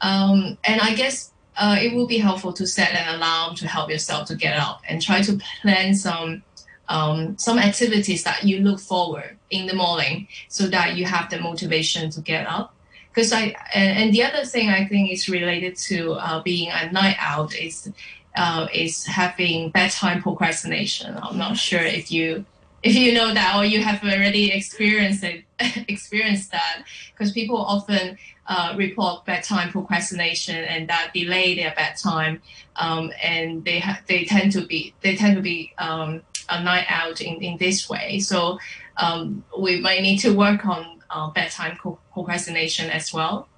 Um, 0.00 0.58
and 0.64 0.80
I 0.80 0.94
guess 0.94 1.32
uh, 1.56 1.76
it 1.80 1.94
will 1.94 2.06
be 2.06 2.18
helpful 2.18 2.52
to 2.54 2.66
set 2.66 2.92
an 2.92 3.14
alarm 3.16 3.54
to 3.56 3.66
help 3.68 3.90
yourself 3.90 4.28
to 4.28 4.34
get 4.34 4.58
up 4.58 4.82
and 4.88 5.00
try 5.00 5.22
to 5.22 5.40
plan 5.62 5.94
some 5.94 6.42
um, 6.88 7.36
some 7.36 7.58
activities 7.58 8.22
that 8.22 8.44
you 8.44 8.60
look 8.60 8.78
forward 8.78 9.36
in 9.50 9.66
the 9.66 9.74
morning 9.74 10.28
so 10.48 10.68
that 10.68 10.96
you 10.96 11.04
have 11.04 11.28
the 11.30 11.40
motivation 11.40 12.10
to 12.10 12.20
get 12.20 12.46
up. 12.46 12.74
Because 13.12 13.32
I 13.32 13.56
and, 13.74 14.12
the 14.12 14.22
other 14.22 14.44
thing 14.44 14.68
I 14.68 14.86
think 14.86 15.10
is 15.10 15.28
related 15.28 15.76
to 15.88 16.12
uh, 16.12 16.42
being 16.42 16.70
a 16.70 16.92
night 16.92 17.16
out 17.18 17.56
is 17.56 17.90
uh, 18.36 18.68
is 18.72 19.06
having 19.06 19.70
bedtime 19.70 20.22
procrastination. 20.22 21.16
I'm 21.20 21.38
not 21.38 21.56
sure 21.56 21.80
if 21.80 22.12
you 22.12 22.44
if 22.86 22.94
you 22.94 23.12
know 23.12 23.34
that 23.34 23.56
or 23.56 23.64
you 23.64 23.82
have 23.82 24.02
already 24.02 24.52
experienced 24.52 25.24
it, 25.24 25.44
experienced 25.88 26.52
that, 26.52 26.84
because 27.12 27.32
people 27.32 27.56
often 27.56 28.16
uh, 28.46 28.74
report 28.76 29.24
bedtime 29.24 29.70
procrastination 29.70 30.56
and 30.56 30.88
that 30.88 31.10
delay 31.12 31.56
their 31.56 31.74
bedtime, 31.74 32.40
um, 32.76 33.12
and 33.22 33.64
they 33.64 33.80
ha- 33.80 34.00
they 34.06 34.24
tend 34.24 34.52
to 34.52 34.64
be 34.66 34.94
they 35.00 35.16
tend 35.16 35.36
to 35.36 35.42
be 35.42 35.72
um, 35.78 36.22
a 36.48 36.62
night 36.62 36.86
out 36.88 37.20
in, 37.20 37.42
in 37.42 37.58
this 37.58 37.88
way. 37.88 38.20
So 38.20 38.58
um, 38.98 39.44
we 39.58 39.80
might 39.80 40.02
need 40.02 40.18
to 40.18 40.30
work 40.30 40.64
on 40.64 41.00
uh, 41.10 41.30
bedtime 41.30 41.76
procrastination 42.12 42.88
as 42.90 43.12
well. 43.12 43.48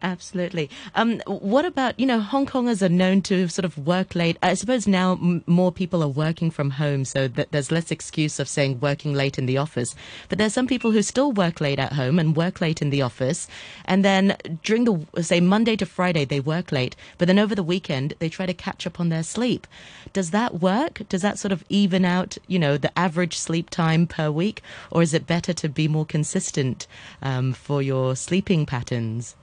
Absolutely. 0.00 0.70
Um, 0.94 1.20
what 1.26 1.64
about, 1.64 1.98
you 1.98 2.06
know, 2.06 2.20
Hong 2.20 2.46
Kongers 2.46 2.82
are 2.82 2.88
known 2.88 3.20
to 3.22 3.48
sort 3.48 3.64
of 3.64 3.76
work 3.76 4.14
late. 4.14 4.38
I 4.44 4.54
suppose 4.54 4.86
now 4.86 5.14
m- 5.14 5.42
more 5.48 5.72
people 5.72 6.04
are 6.04 6.08
working 6.08 6.52
from 6.52 6.70
home, 6.70 7.04
so 7.04 7.26
that 7.26 7.50
there's 7.50 7.72
less 7.72 7.90
excuse 7.90 8.38
of 8.38 8.48
saying 8.48 8.78
working 8.78 9.12
late 9.12 9.38
in 9.38 9.46
the 9.46 9.58
office. 9.58 9.96
But 10.28 10.38
there's 10.38 10.52
some 10.54 10.68
people 10.68 10.92
who 10.92 11.02
still 11.02 11.32
work 11.32 11.60
late 11.60 11.80
at 11.80 11.94
home 11.94 12.20
and 12.20 12.36
work 12.36 12.60
late 12.60 12.80
in 12.80 12.90
the 12.90 13.02
office. 13.02 13.48
And 13.86 14.04
then 14.04 14.36
during 14.62 14.84
the, 14.84 15.22
say, 15.22 15.40
Monday 15.40 15.74
to 15.74 15.86
Friday, 15.86 16.24
they 16.24 16.38
work 16.38 16.70
late. 16.70 16.94
But 17.18 17.26
then 17.26 17.40
over 17.40 17.56
the 17.56 17.64
weekend, 17.64 18.14
they 18.20 18.28
try 18.28 18.46
to 18.46 18.54
catch 18.54 18.86
up 18.86 19.00
on 19.00 19.08
their 19.08 19.24
sleep. 19.24 19.66
Does 20.12 20.30
that 20.30 20.60
work? 20.60 21.02
Does 21.08 21.22
that 21.22 21.40
sort 21.40 21.50
of 21.50 21.64
even 21.68 22.04
out, 22.04 22.38
you 22.46 22.60
know, 22.60 22.76
the 22.76 22.96
average 22.96 23.36
sleep 23.36 23.68
time 23.68 24.06
per 24.06 24.30
week? 24.30 24.62
Or 24.92 25.02
is 25.02 25.12
it 25.12 25.26
better 25.26 25.52
to 25.54 25.68
be 25.68 25.88
more 25.88 26.06
consistent 26.06 26.86
um, 27.20 27.52
for 27.52 27.82
your 27.82 28.14
sleeping 28.14 28.64
patterns? 28.64 29.34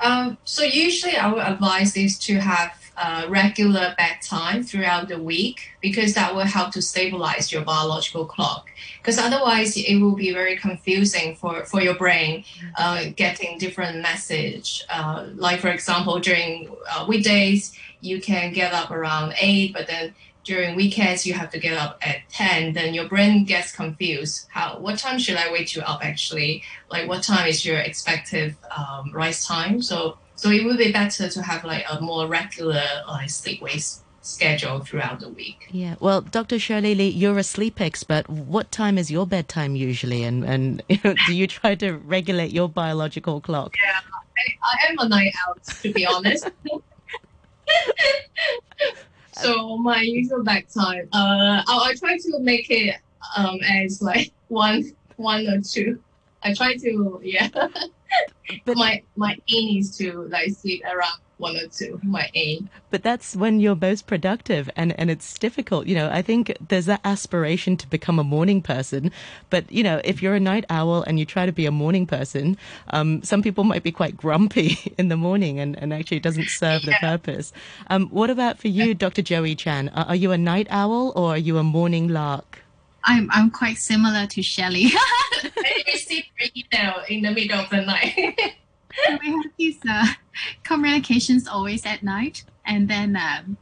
Um, 0.00 0.38
so 0.44 0.62
usually 0.62 1.16
I 1.16 1.32
would 1.32 1.42
advise 1.42 1.96
is 1.96 2.18
to 2.20 2.38
have 2.38 2.72
uh, 2.96 3.26
regular 3.28 3.94
bedtime 3.98 4.62
throughout 4.62 5.08
the 5.08 5.18
week 5.18 5.70
because 5.80 6.14
that 6.14 6.34
will 6.34 6.44
help 6.44 6.72
to 6.72 6.82
stabilize 6.82 7.52
your 7.52 7.62
biological 7.62 8.24
clock. 8.24 8.68
Because 8.98 9.18
otherwise, 9.18 9.76
it 9.76 9.96
will 9.96 10.14
be 10.14 10.32
very 10.32 10.56
confusing 10.56 11.36
for, 11.36 11.64
for 11.66 11.82
your 11.82 11.94
brain 11.94 12.44
uh, 12.76 13.06
getting 13.14 13.58
different 13.58 14.00
message. 14.00 14.84
Uh, 14.88 15.26
like 15.34 15.60
for 15.60 15.68
example, 15.68 16.18
during 16.18 16.74
uh, 16.90 17.04
weekdays, 17.08 17.76
you 18.00 18.20
can 18.20 18.52
get 18.52 18.72
up 18.72 18.90
around 18.90 19.34
eight, 19.40 19.72
but 19.72 19.86
then 19.86 20.14
during 20.46 20.76
weekends 20.76 21.26
you 21.26 21.34
have 21.34 21.50
to 21.50 21.58
get 21.58 21.76
up 21.76 21.98
at 22.02 22.18
10 22.30 22.72
then 22.72 22.94
your 22.94 23.08
brain 23.08 23.44
gets 23.44 23.72
confused. 23.72 24.46
How 24.50 24.78
what 24.78 24.98
time 24.98 25.18
should 25.18 25.36
i 25.36 25.52
wake 25.52 25.74
you 25.74 25.82
up 25.82 26.04
actually? 26.04 26.62
Like 26.90 27.08
what 27.08 27.22
time 27.22 27.46
is 27.48 27.66
your 27.66 27.78
expected 27.78 28.56
um, 28.76 29.12
rise 29.12 29.44
time? 29.44 29.82
So 29.82 30.18
so 30.36 30.50
it 30.50 30.64
would 30.64 30.78
be 30.78 30.92
better 30.92 31.28
to 31.28 31.42
have 31.42 31.64
like 31.64 31.84
a 31.90 32.00
more 32.00 32.26
regular 32.26 32.84
like 33.08 33.30
sleep 33.30 33.60
wake 33.60 33.82
schedule 34.22 34.80
throughout 34.80 35.20
the 35.20 35.28
week. 35.28 35.68
Yeah. 35.70 35.96
Well 36.00 36.20
dr 36.22 36.58
shirley 36.58 36.94
lee 36.94 37.08
you're 37.08 37.38
a 37.38 37.44
sleep 37.44 37.80
expert. 37.80 38.28
What 38.28 38.70
time 38.70 38.96
is 38.98 39.10
your 39.10 39.26
bedtime 39.26 39.74
usually? 39.76 40.22
And 40.22 40.44
and 40.44 40.82
do 41.26 41.34
you 41.34 41.46
try 41.46 41.74
to 41.74 41.92
regulate 41.92 42.52
your 42.52 42.68
biological 42.68 43.40
clock? 43.40 43.74
Yeah 43.84 44.00
i, 44.38 44.44
I 44.62 44.90
am 44.90 44.98
a 44.98 45.08
night 45.08 45.32
out 45.48 45.62
to 45.64 45.92
be 45.92 46.06
honest 46.06 46.50
so 49.42 49.76
my 49.78 50.00
usual 50.00 50.42
bedtime, 50.42 51.08
uh, 51.12 51.62
I, 51.66 51.90
I 51.90 51.94
try 51.94 52.16
to 52.16 52.38
make 52.40 52.70
it 52.70 52.96
um 53.36 53.58
as 53.62 54.02
like 54.02 54.32
one 54.48 54.84
one 55.16 55.46
or 55.48 55.60
two. 55.60 56.00
I 56.42 56.54
try 56.54 56.76
to 56.76 57.20
yeah. 57.22 57.48
but 58.64 58.76
my 58.76 59.02
my 59.16 59.36
aim 59.48 59.78
is 59.78 59.96
to 59.98 60.28
like 60.30 60.50
sleep 60.50 60.82
around 60.84 61.18
one 61.38 61.56
or 61.56 61.66
two. 61.66 62.00
My 62.02 62.30
aim. 62.34 62.70
But 62.90 63.02
that's 63.02 63.36
when 63.36 63.60
you're 63.60 63.76
most 63.76 64.06
productive, 64.06 64.70
and 64.76 64.98
and 64.98 65.10
it's 65.10 65.38
difficult. 65.38 65.86
You 65.86 65.94
know, 65.94 66.08
I 66.10 66.22
think 66.22 66.56
there's 66.68 66.86
that 66.86 67.00
aspiration 67.04 67.76
to 67.78 67.86
become 67.86 68.18
a 68.18 68.24
morning 68.24 68.62
person, 68.62 69.10
but 69.50 69.70
you 69.70 69.82
know, 69.82 70.00
if 70.04 70.22
you're 70.22 70.34
a 70.34 70.40
night 70.40 70.64
owl 70.70 71.02
and 71.02 71.18
you 71.18 71.26
try 71.26 71.46
to 71.46 71.52
be 71.52 71.66
a 71.66 71.70
morning 71.70 72.06
person, 72.06 72.56
um, 72.88 73.22
some 73.22 73.42
people 73.42 73.64
might 73.64 73.82
be 73.82 73.92
quite 73.92 74.16
grumpy 74.16 74.78
in 74.98 75.08
the 75.08 75.16
morning, 75.16 75.58
and 75.58 75.76
and 75.78 75.92
actually 75.92 76.20
doesn't 76.20 76.48
serve 76.48 76.82
yeah. 76.84 76.92
the 76.92 77.06
purpose. 77.06 77.52
Um, 77.88 78.08
what 78.08 78.30
about 78.30 78.58
for 78.58 78.68
you, 78.68 78.94
Dr. 78.94 79.22
Joey 79.22 79.54
Chan? 79.54 79.90
Are, 79.90 80.06
are 80.06 80.16
you 80.16 80.32
a 80.32 80.38
night 80.38 80.66
owl 80.70 81.12
or 81.16 81.30
are 81.30 81.38
you 81.38 81.58
a 81.58 81.64
morning 81.64 82.08
lark? 82.08 82.65
I'm 83.06 83.30
I'm 83.32 83.50
quite 83.50 83.78
similar 83.78 84.26
to 84.26 84.42
Shelley. 84.42 84.90
I 84.92 85.84
receive 85.92 86.24
email 86.56 87.02
in 87.08 87.22
the 87.22 87.30
middle 87.30 87.60
of 87.60 87.70
the 87.70 87.82
night. 87.82 88.34
so 89.06 89.18
we 89.22 89.30
have 89.30 89.52
these 89.56 89.78
uh, 89.88 90.06
communications 90.64 91.46
always 91.46 91.86
at 91.86 92.02
night, 92.02 92.44
and 92.64 92.88
then 92.88 93.16
um, 93.16 93.56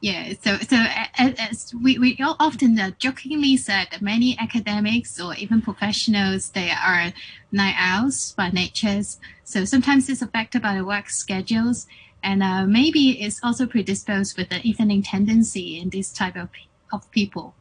yeah, 0.00 0.34
so 0.40 0.58
so 0.58 0.76
as, 1.18 1.34
as 1.38 1.74
we 1.82 1.98
we 1.98 2.16
often 2.22 2.78
uh, 2.78 2.92
jokingly 2.98 3.56
said 3.56 3.88
that 3.90 4.00
many 4.00 4.38
academics 4.38 5.20
or 5.20 5.34
even 5.34 5.60
professionals 5.60 6.50
they 6.50 6.70
are 6.70 7.12
night 7.50 7.74
owls 7.78 8.32
by 8.36 8.50
nature. 8.50 9.02
So 9.44 9.64
sometimes 9.64 10.08
it's 10.08 10.22
affected 10.22 10.62
by 10.62 10.76
the 10.76 10.84
work 10.84 11.10
schedules, 11.10 11.86
and 12.22 12.42
uh, 12.42 12.64
maybe 12.64 13.22
it's 13.22 13.40
also 13.42 13.66
predisposed 13.66 14.38
with 14.38 14.50
the 14.50 14.60
evening 14.62 15.02
tendency 15.02 15.80
in 15.80 15.90
this 15.90 16.12
type 16.12 16.36
of 16.36 16.50
of 16.92 17.10
people. 17.10 17.56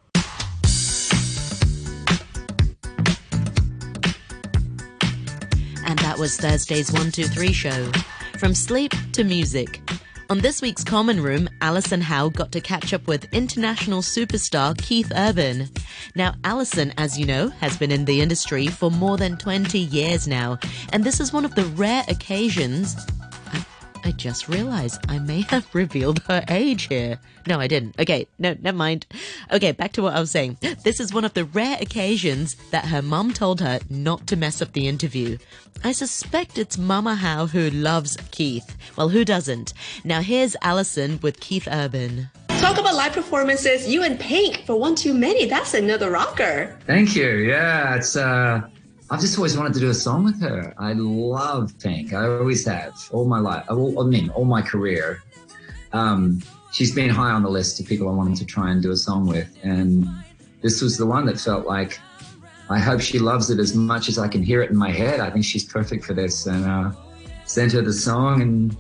That 6.13 6.20
was 6.20 6.38
Thursday's 6.38 6.91
123 6.91 7.51
show. 7.51 7.91
From 8.38 8.53
sleep 8.53 8.93
to 9.13 9.24
music. 9.24 9.82
On 10.29 10.38
this 10.38 10.62
week's 10.62 10.84
Common 10.84 11.20
Room, 11.20 11.50
Alison 11.62 12.01
Howe 12.01 12.29
got 12.29 12.51
to 12.51 12.62
catch 12.62 12.93
up 12.93 13.08
with 13.08 13.25
international 13.34 14.03
superstar 14.03 14.77
Keith 14.77 15.12
Urban. 15.15 15.72
Now, 16.13 16.36
Alison, 16.43 16.93
as 17.00 17.17
you 17.17 17.25
know, 17.25 17.50
has 17.50 17.77
been 17.77 17.91
in 17.91 18.05
the 18.05 18.22
industry 18.22 18.67
for 18.67 18.91
more 18.91 19.17
than 19.17 19.38
20 19.38 19.79
years 19.79 20.27
now, 20.27 20.60
and 20.91 21.03
this 21.03 21.20
is 21.20 21.34
one 21.34 21.46
of 21.46 21.55
the 21.55 21.65
rare 21.65 22.03
occasions 22.08 22.96
I 24.05 24.12
just 24.12 24.48
realized 24.50 25.00
I 25.10 25.19
may 25.19 25.41
have 25.41 25.67
revealed 25.74 26.22
her 26.27 26.43
age 26.50 26.83
here. 26.88 27.19
No, 27.48 27.60
I 27.60 27.67
didn't. 27.67 28.00
Okay, 28.00 28.27
no, 28.39 28.55
never 28.62 28.77
mind. 28.77 29.05
Okay, 29.51 29.72
back 29.72 29.93
to 29.93 30.01
what 30.03 30.15
I 30.15 30.19
was 30.19 30.31
saying. 30.31 30.57
This 30.83 31.00
is 31.00 31.13
one 31.13 31.25
of 31.25 31.33
the 31.33 31.45
rare 31.45 31.77
occasions 31.79 32.55
that 32.72 32.86
her 32.86 33.01
mum 33.01 33.33
told 33.33 33.62
her 33.62 33.79
not 33.89 34.27
to 34.27 34.36
mess 34.36 34.62
up 34.62 34.74
the 34.74 34.88
interview. 34.88 35.38
I 35.83 35.91
suspect 35.91 36.57
it's 36.57 36.77
Mama 36.77 37.15
Howe 37.15 37.48
who 37.48 37.69
loves 37.69 38.17
Keith. 38.31 38.75
Well, 38.98 39.10
who 39.10 39.25
doesn't? 39.25 39.74
Now 40.03 40.22
here's 40.22 40.55
Alison 40.62 41.19
with 41.22 41.39
Keith 41.39 41.67
Urban. 41.69 42.29
Talk 42.60 42.77
about 42.77 42.95
live 42.95 43.12
performances. 43.12 43.88
You 43.89 44.03
and 44.03 44.17
Pink 44.17 44.65
for 44.65 44.75
One 44.79 44.95
Too 44.95 45.13
Many. 45.13 45.45
That's 45.45 45.74
another 45.74 46.10
rocker. 46.10 46.79
Thank 46.88 47.15
you. 47.15 47.27
Yeah, 47.29 47.95
it's 47.95 48.15
uh 48.15 48.62
I've 49.13 49.22
just 49.22 49.38
always 49.38 49.55
wanted 49.55 49.75
to 49.75 49.79
do 49.79 49.91
a 49.91 49.93
song 49.93 50.24
with 50.24 50.41
her. 50.41 50.74
I 50.75 50.93
love 50.93 51.77
Pink. 51.77 52.13
I 52.13 52.25
always 52.25 52.65
have 52.65 52.96
all 53.12 53.25
my 53.25 53.38
life. 53.38 53.63
I 53.70 53.75
mean, 53.75 54.32
all 54.32 54.43
my 54.43 54.63
career. 54.63 55.22
Um, 55.91 56.41
she's 56.72 56.96
been 56.96 57.12
high 57.12 57.29
on 57.29 57.43
the 57.43 57.50
list 57.51 57.79
of 57.79 57.86
people 57.86 58.10
I 58.10 58.12
wanted 58.12 58.38
to 58.38 58.46
try 58.46 58.72
and 58.72 58.82
do 58.82 58.89
a 58.89 58.98
song 58.98 59.27
with, 59.27 59.55
and 59.62 60.08
this 60.63 60.82
was 60.82 60.98
the 60.98 61.05
one 61.05 61.27
that 61.27 61.39
felt 61.39 61.67
like 61.67 62.00
I 62.72 62.79
hope 62.79 63.01
she 63.01 63.20
loves 63.20 63.51
it 63.51 63.60
as 63.60 63.75
much 63.75 64.10
as 64.10 64.17
I 64.17 64.27
can 64.27 64.41
hear 64.41 64.63
it 64.63 64.72
in 64.72 64.77
my 64.77 64.89
head. 64.89 65.20
I 65.20 65.29
think 65.29 65.46
she's 65.46 65.63
perfect 65.63 66.05
for 66.05 66.15
this, 66.15 66.48
and 66.48 66.65
uh, 66.65 66.91
sent 67.46 67.74
her 67.74 67.84
the 67.84 67.93
song, 67.93 68.41
and 68.41 68.75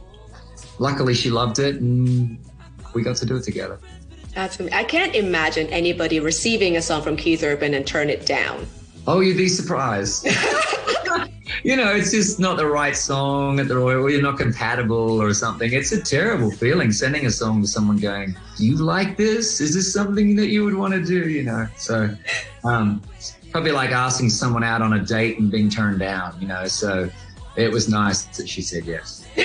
luckily 0.79 1.13
she 1.13 1.29
loved 1.29 1.59
it, 1.59 1.75
and 1.75 2.39
we 2.95 3.03
got 3.03 3.17
to 3.17 3.27
do 3.27 3.35
it 3.35 3.43
together. 3.43 3.77
That's 4.33 4.59
I 4.59 4.83
can't 4.83 5.13
imagine 5.13 5.67
anybody 5.67 6.19
receiving 6.19 6.75
a 6.75 6.81
song 6.81 7.03
from 7.03 7.17
Keith 7.17 7.43
Urban 7.43 7.75
and 7.75 7.85
turn 7.85 8.09
it 8.09 8.25
down. 8.25 8.65
Oh, 9.05 9.19
you'd 9.19 9.37
be 9.37 9.49
surprised. 9.49 10.25
you 11.63 11.75
know, 11.75 11.93
it's 11.93 12.11
just 12.11 12.39
not 12.39 12.57
the 12.57 12.65
right 12.65 12.95
song 12.95 13.59
at 13.59 13.67
the 13.67 13.75
Royal, 13.75 14.03
or 14.03 14.09
you're 14.09 14.21
not 14.21 14.37
compatible 14.37 15.21
or 15.21 15.33
something. 15.33 15.73
It's 15.73 15.91
a 15.91 16.01
terrible 16.01 16.51
feeling 16.51 16.91
sending 16.91 17.25
a 17.25 17.31
song 17.31 17.61
to 17.61 17.67
someone 17.67 17.97
going, 17.97 18.35
Do 18.57 18.65
you 18.65 18.77
like 18.77 19.17
this? 19.17 19.59
Is 19.59 19.73
this 19.73 19.91
something 19.91 20.35
that 20.37 20.47
you 20.47 20.63
would 20.63 20.75
want 20.75 20.93
to 20.93 21.03
do? 21.03 21.29
You 21.29 21.43
know, 21.43 21.67
so 21.75 22.09
um, 22.63 23.01
probably 23.51 23.71
like 23.71 23.91
asking 23.91 24.29
someone 24.29 24.63
out 24.63 24.81
on 24.81 24.93
a 24.93 25.03
date 25.03 25.37
and 25.37 25.51
being 25.51 25.69
turned 25.69 25.99
down, 25.99 26.35
you 26.39 26.47
know, 26.47 26.65
so 26.65 27.09
it 27.55 27.71
was 27.71 27.89
nice 27.89 28.23
that 28.37 28.47
she 28.47 28.61
said 28.61 28.85
yes. 28.85 29.27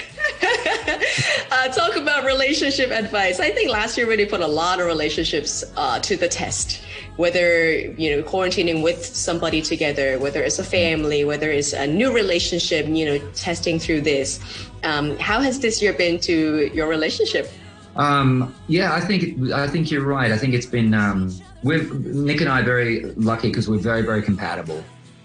uh, 1.51 1.69
talk 1.69 1.97
about 1.97 2.25
relationship 2.25 2.91
advice. 2.91 3.41
I 3.41 3.51
think 3.51 3.71
last 3.71 3.99
year 3.99 4.07
really 4.07 4.25
put 4.25 4.41
a 4.41 4.47
lot 4.47 4.81
of 4.81 4.87
relationships 4.87 5.65
uh, 5.77 5.99
to 6.01 6.17
the 6.17 6.29
test 6.29 6.83
whether 7.19 7.75
you 7.75 8.15
know 8.15 8.23
quarantining 8.23 8.81
with 8.81 9.05
somebody 9.05 9.61
together 9.61 10.19
whether 10.21 10.41
it's 10.41 10.61
a 10.61 10.65
family 10.65 11.25
whether 11.25 11.51
it's 11.51 11.73
a 11.73 11.87
new 11.87 12.13
relationship 12.13 12.87
you 12.87 13.05
know 13.05 13.19
testing 13.35 13.79
through 13.79 14.01
this. 14.01 14.41
Um, 14.85 15.19
how 15.19 15.41
has 15.41 15.59
this 15.59 15.83
year 15.83 15.93
been 15.93 16.21
to 16.21 16.71
your 16.73 16.87
relationship? 16.89 17.51
Um, 17.97 18.55
yeah 18.69 18.95
i 18.95 19.01
think 19.01 19.53
i 19.53 19.67
think 19.67 19.91
you're 19.91 20.07
right. 20.07 20.31
I 20.31 20.39
think 20.39 20.55
it's 20.55 20.71
been 20.79 20.95
um, 20.95 21.35
we're 21.65 21.83
nick 21.93 22.41
and 22.41 22.49
i 22.49 22.61
are 22.61 22.65
very 22.65 23.05
lucky 23.31 23.49
because 23.49 23.69
we're 23.69 23.87
very 23.93 24.03
very 24.03 24.23
compatible. 24.23 24.83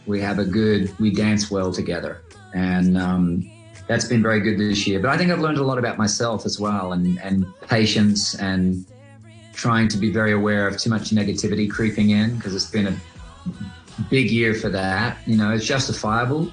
We 0.08 0.20
have 0.22 0.40
a 0.40 0.46
good 0.46 0.82
we 1.00 1.12
dance 1.12 1.52
well 1.52 1.72
together. 1.72 2.24
And 2.56 2.98
um, 2.98 3.50
that's 3.88 4.06
been 4.06 4.22
very 4.22 4.40
good 4.40 4.58
this 4.60 4.88
year. 4.88 5.00
But 5.00 5.12
i 5.12 5.18
think 5.18 5.30
i've 5.32 5.40
learned 5.40 5.60
a 5.60 5.64
lot 5.72 5.78
about 5.78 6.00
myself 6.00 6.48
as 6.48 6.60
well 6.60 6.94
and 6.94 7.20
and 7.20 7.46
patience 7.62 8.34
and 8.34 8.84
trying 9.54 9.88
to 9.88 9.98
be 9.98 10.12
very 10.12 10.34
aware 10.34 10.68
of 10.68 10.78
too 10.78 10.90
much 10.90 11.12
negativity 11.12 11.70
creeping 11.70 12.10
in 12.10 12.36
because 12.36 12.54
it's 12.56 12.70
been 12.70 12.88
a 12.88 12.98
big 14.10 14.30
year 14.30 14.54
for 14.54 14.70
that. 14.70 15.18
You 15.26 15.38
know, 15.38 15.52
it's 15.52 15.66
justifiable, 15.66 16.52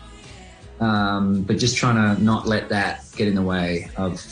um, 0.80 1.42
but 1.42 1.58
just 1.58 1.76
trying 1.76 1.96
to 1.96 2.22
not 2.22 2.46
let 2.46 2.68
that 2.68 3.04
get 3.16 3.28
in 3.28 3.34
the 3.34 3.42
way 3.42 3.90
of 3.96 4.24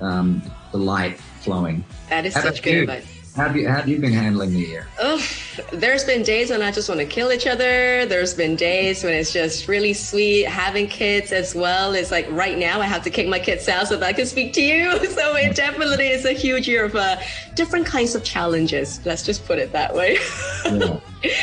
um, 0.00 0.42
the 0.72 0.78
light 0.78 1.18
flowing. 1.40 1.84
That 2.08 2.26
is 2.26 2.34
How 2.34 2.42
such 2.42 2.62
good 2.62 2.82
advice. 2.82 3.15
How 3.36 3.48
have 3.48 3.56
you, 3.56 3.68
how 3.68 3.74
have 3.74 3.88
you 3.88 3.98
been 3.98 4.14
handling 4.14 4.52
the 4.52 4.60
year? 4.60 4.88
Oh, 4.98 5.22
there's 5.70 6.04
been 6.04 6.22
days 6.22 6.48
when 6.48 6.62
I 6.62 6.70
just 6.70 6.88
want 6.88 7.02
to 7.02 7.06
kill 7.06 7.30
each 7.30 7.46
other. 7.46 8.06
There's 8.06 8.32
been 8.32 8.56
days 8.56 9.04
when 9.04 9.12
it's 9.12 9.30
just 9.30 9.68
really 9.68 9.92
sweet. 9.92 10.44
Having 10.46 10.86
kids 10.86 11.32
as 11.32 11.54
well 11.54 11.92
is 11.92 12.10
like 12.10 12.26
right 12.30 12.56
now 12.56 12.80
I 12.80 12.86
have 12.86 13.04
to 13.04 13.10
kick 13.10 13.28
my 13.28 13.38
kids 13.38 13.68
out 13.68 13.88
so 13.88 13.98
that 13.98 14.06
I 14.06 14.14
can 14.14 14.24
speak 14.24 14.54
to 14.54 14.62
you. 14.62 14.98
So 15.16 15.34
it 15.34 15.56
definitely 15.56 16.08
is 16.08 16.24
a 16.26 16.32
huge 16.32 16.68
year 16.68 16.84
of 16.84 16.94
uh, 16.94 17.16
different 17.54 17.86
kinds 17.86 18.14
of 18.14 18.22
challenges. 18.22 19.00
Let's 19.06 19.22
just 19.22 19.46
put 19.46 19.58
it 19.58 19.72
that 19.72 19.94
way. 19.94 20.18
Yeah. 20.64 20.98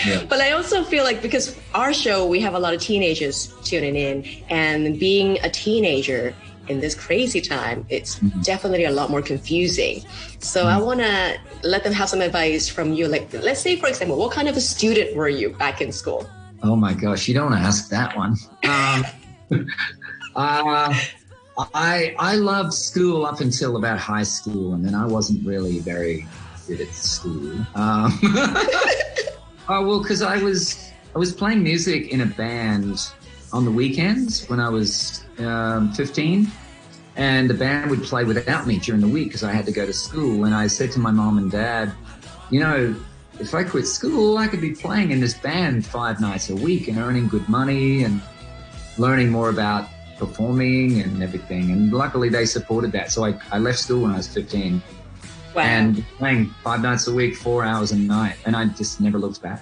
Yeah. 0.05 0.25
But 0.29 0.39
I 0.39 0.51
also 0.51 0.83
feel 0.83 1.03
like 1.03 1.21
because 1.21 1.57
our 1.73 1.93
show, 1.93 2.25
we 2.25 2.39
have 2.39 2.53
a 2.53 2.59
lot 2.59 2.73
of 2.73 2.81
teenagers 2.81 3.53
tuning 3.63 3.95
in, 3.95 4.25
and 4.49 4.99
being 4.99 5.39
a 5.43 5.49
teenager 5.49 6.35
in 6.67 6.79
this 6.79 6.95
crazy 6.95 7.41
time, 7.41 7.85
it's 7.89 8.19
definitely 8.43 8.85
a 8.85 8.91
lot 8.91 9.09
more 9.09 9.21
confusing. 9.21 10.03
So 10.39 10.67
I 10.67 10.79
want 10.79 10.99
to 10.99 11.37
let 11.63 11.83
them 11.83 11.93
have 11.93 12.09
some 12.09 12.21
advice 12.21 12.69
from 12.69 12.93
you. 12.93 13.07
Like, 13.07 13.33
let's 13.33 13.61
say, 13.61 13.75
for 13.75 13.87
example, 13.87 14.17
what 14.17 14.31
kind 14.31 14.47
of 14.47 14.55
a 14.55 14.61
student 14.61 15.15
were 15.15 15.29
you 15.29 15.49
back 15.49 15.81
in 15.81 15.91
school? 15.91 16.27
Oh 16.61 16.75
my 16.75 16.93
gosh, 16.93 17.27
you 17.27 17.33
don't 17.33 17.51
want 17.51 17.61
to 17.61 17.67
ask 17.67 17.89
that 17.89 18.15
one. 18.15 18.37
Um, 18.63 19.05
uh, 20.35 20.93
I 21.73 22.15
I 22.17 22.35
loved 22.35 22.73
school 22.73 23.25
up 23.25 23.41
until 23.41 23.75
about 23.75 23.99
high 23.99 24.23
school, 24.23 24.73
and 24.73 24.83
then 24.85 24.95
I 24.95 25.05
wasn't 25.05 25.45
really 25.45 25.79
very 25.79 26.25
good 26.67 26.81
at 26.81 26.93
school. 26.93 27.51
Um, 27.75 28.17
oh 29.67 29.85
well, 29.85 30.01
because 30.01 30.21
I 30.21 30.37
was 30.37 30.89
I 31.13 31.19
was 31.19 31.33
playing 31.33 31.61
music 31.61 32.11
in 32.13 32.21
a 32.21 32.25
band 32.25 32.97
on 33.53 33.63
the 33.63 33.71
weekends 33.71 34.47
when 34.49 34.59
I 34.59 34.67
was 34.67 35.23
um, 35.37 35.93
15, 35.93 36.47
and 37.15 37.49
the 37.49 37.53
band 37.53 37.91
would 37.91 38.03
play 38.03 38.23
without 38.23 38.65
me 38.65 38.79
during 38.79 38.99
the 38.99 39.07
week 39.07 39.27
because 39.27 39.43
I 39.43 39.51
had 39.53 39.65
to 39.67 39.71
go 39.71 39.85
to 39.85 39.93
school. 39.93 40.45
And 40.45 40.53
I 40.53 40.67
said 40.67 40.91
to 40.93 40.99
my 40.99 41.11
mom 41.11 41.37
and 41.37 41.51
dad, 41.51 41.93
you 42.49 42.59
know, 42.59 42.95
if 43.39 43.53
I 43.53 43.63
quit 43.63 43.87
school, 43.87 44.37
I 44.37 44.47
could 44.47 44.61
be 44.61 44.71
playing 44.71 45.11
in 45.11 45.19
this 45.19 45.35
band 45.35 45.85
five 45.85 46.19
nights 46.19 46.49
a 46.49 46.55
week 46.55 46.87
and 46.87 46.97
earning 46.97 47.27
good 47.27 47.47
money 47.47 48.03
and 48.03 48.21
learning 48.97 49.29
more 49.29 49.49
about 49.49 49.87
performing 50.17 51.01
and 51.01 51.21
everything. 51.21 51.71
And 51.71 51.93
luckily, 51.93 52.29
they 52.29 52.45
supported 52.45 52.91
that. 52.93 53.11
So 53.11 53.25
I, 53.25 53.39
I 53.51 53.59
left 53.59 53.79
school 53.79 54.03
when 54.03 54.11
I 54.11 54.17
was 54.17 54.27
15 54.27 54.81
Wow. 55.55 55.61
and 55.61 56.03
playing 56.17 56.49
five 56.63 56.81
nights 56.81 57.07
a 57.07 57.13
week, 57.13 57.35
four 57.35 57.63
hours 57.63 57.91
a 57.91 57.97
night. 57.97 58.37
And 58.45 58.55
I 58.55 58.65
just 58.69 58.99
never 58.99 59.19
looked 59.19 59.41
back. 59.41 59.61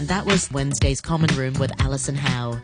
And 0.00 0.08
that 0.08 0.24
was 0.24 0.50
Wednesday's 0.50 1.02
Common 1.02 1.28
Room 1.36 1.52
with 1.58 1.78
Alison 1.78 2.14
Howe. 2.14 2.58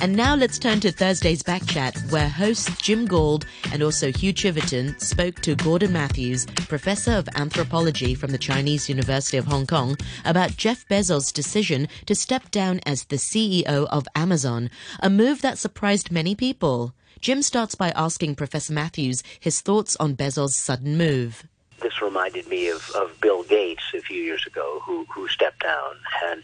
And 0.00 0.16
now 0.16 0.34
let's 0.34 0.58
turn 0.58 0.80
to 0.80 0.90
Thursday's 0.90 1.44
Back 1.44 1.64
Chat, 1.64 1.96
where 2.10 2.28
hosts 2.28 2.76
Jim 2.82 3.06
Gould 3.06 3.46
and 3.72 3.84
also 3.84 4.10
Hugh 4.10 4.32
Chiverton 4.32 5.00
spoke 5.00 5.36
to 5.42 5.54
Gordon 5.54 5.92
Matthews, 5.92 6.46
Professor 6.46 7.12
of 7.12 7.28
Anthropology 7.36 8.16
from 8.16 8.32
the 8.32 8.36
Chinese 8.36 8.88
University 8.88 9.36
of 9.36 9.46
Hong 9.46 9.64
Kong, 9.64 9.96
about 10.24 10.56
Jeff 10.56 10.88
Bezos' 10.88 11.32
decision 11.32 11.86
to 12.06 12.16
step 12.16 12.50
down 12.50 12.80
as 12.84 13.04
the 13.04 13.14
CEO 13.14 13.86
of 13.86 14.08
Amazon, 14.16 14.70
a 14.98 15.08
move 15.08 15.42
that 15.42 15.56
surprised 15.56 16.10
many 16.10 16.34
people. 16.34 16.92
Jim 17.20 17.42
starts 17.42 17.76
by 17.76 17.90
asking 17.90 18.34
Professor 18.34 18.72
Matthews 18.72 19.22
his 19.38 19.60
thoughts 19.60 19.94
on 20.00 20.16
Bezos' 20.16 20.54
sudden 20.54 20.98
move. 20.98 21.44
This 21.80 22.00
reminded 22.02 22.46
me 22.48 22.68
of, 22.68 22.90
of 22.90 23.20
Bill 23.20 23.42
Gates 23.42 23.82
a 23.94 24.00
few 24.00 24.22
years 24.22 24.46
ago, 24.46 24.80
who 24.84 25.06
who 25.12 25.28
stepped 25.28 25.62
down, 25.62 25.96
and 26.24 26.42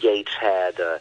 Gates 0.00 0.32
had 0.40 0.78
a, 0.78 1.00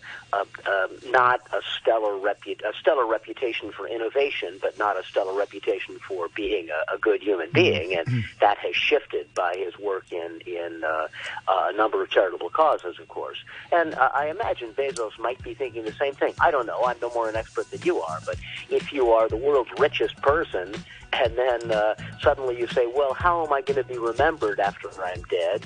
not 1.09 1.41
a 1.53 1.61
stellar 1.79 2.13
repu- 2.13 2.61
a 2.63 2.73
stellar 2.79 3.05
reputation 3.05 3.71
for 3.71 3.87
innovation, 3.87 4.57
but 4.61 4.77
not 4.77 4.99
a 4.99 5.03
stellar 5.03 5.37
reputation 5.37 5.97
for 6.07 6.27
being 6.35 6.69
a, 6.69 6.95
a 6.95 6.97
good 6.97 7.21
human 7.21 7.49
being, 7.51 7.95
and 7.95 8.25
that 8.39 8.57
has 8.57 8.75
shifted 8.75 9.33
by 9.33 9.55
his 9.55 9.77
work 9.79 10.05
in 10.11 10.41
in 10.45 10.83
uh, 10.83 11.07
a 11.47 11.73
number 11.73 12.01
of 12.01 12.09
charitable 12.09 12.49
causes, 12.49 12.99
of 12.99 13.07
course. 13.07 13.37
And 13.71 13.93
uh, 13.95 14.09
I 14.13 14.29
imagine 14.29 14.73
Bezos 14.73 15.17
might 15.19 15.41
be 15.43 15.53
thinking 15.53 15.83
the 15.83 15.93
same 15.93 16.15
thing. 16.15 16.33
I 16.39 16.51
don't 16.51 16.65
know. 16.65 16.81
I'm 16.85 16.97
no 17.01 17.11
more 17.13 17.29
an 17.29 17.35
expert 17.35 17.69
than 17.71 17.81
you 17.83 18.01
are, 18.01 18.19
but 18.25 18.37
if 18.69 18.91
you 18.91 19.11
are 19.11 19.29
the 19.29 19.37
world's 19.37 19.71
richest 19.79 20.15
person 20.21 20.73
and 21.13 21.37
then 21.37 21.71
uh, 21.71 21.95
suddenly 22.21 22.57
you 22.59 22.67
say, 22.67 22.87
well, 22.93 23.13
how 23.13 23.45
am 23.45 23.53
I 23.53 23.61
going 23.61 23.81
to 23.81 23.87
be 23.87 23.97
remembered 23.97 24.59
after 24.59 24.89
I'm 25.01 25.21
dead? 25.23 25.63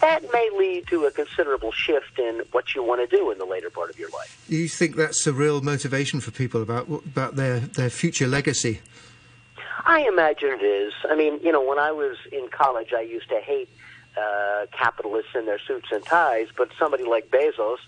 That 0.00 0.22
may 0.32 0.50
lead 0.56 0.86
to 0.88 1.04
a 1.06 1.10
considerable 1.10 1.72
shift 1.72 2.18
in 2.18 2.42
what 2.52 2.74
you 2.74 2.82
want 2.82 3.08
to 3.08 3.16
do 3.16 3.30
in 3.30 3.38
the 3.38 3.44
later 3.44 3.70
part 3.70 3.90
of 3.90 3.97
your 3.98 4.10
life. 4.10 4.44
Do 4.48 4.56
you 4.56 4.68
think 4.68 4.96
that's 4.96 5.26
a 5.26 5.32
real 5.32 5.60
motivation 5.60 6.20
for 6.20 6.30
people 6.30 6.62
about 6.62 6.88
about 6.88 7.36
their, 7.36 7.60
their 7.60 7.90
future 7.90 8.26
legacy? 8.26 8.80
I 9.84 10.00
imagine 10.06 10.50
it 10.50 10.62
is. 10.62 10.92
I 11.10 11.14
mean, 11.14 11.40
you 11.42 11.52
know, 11.52 11.62
when 11.62 11.78
I 11.78 11.92
was 11.92 12.16
in 12.32 12.48
college, 12.50 12.92
I 12.92 13.00
used 13.00 13.28
to 13.30 13.40
hate 13.40 13.68
uh, 14.16 14.66
capitalists 14.72 15.34
in 15.34 15.46
their 15.46 15.58
suits 15.58 15.88
and 15.92 16.04
ties, 16.04 16.48
but 16.56 16.68
somebody 16.78 17.04
like 17.04 17.30
Bezos 17.30 17.78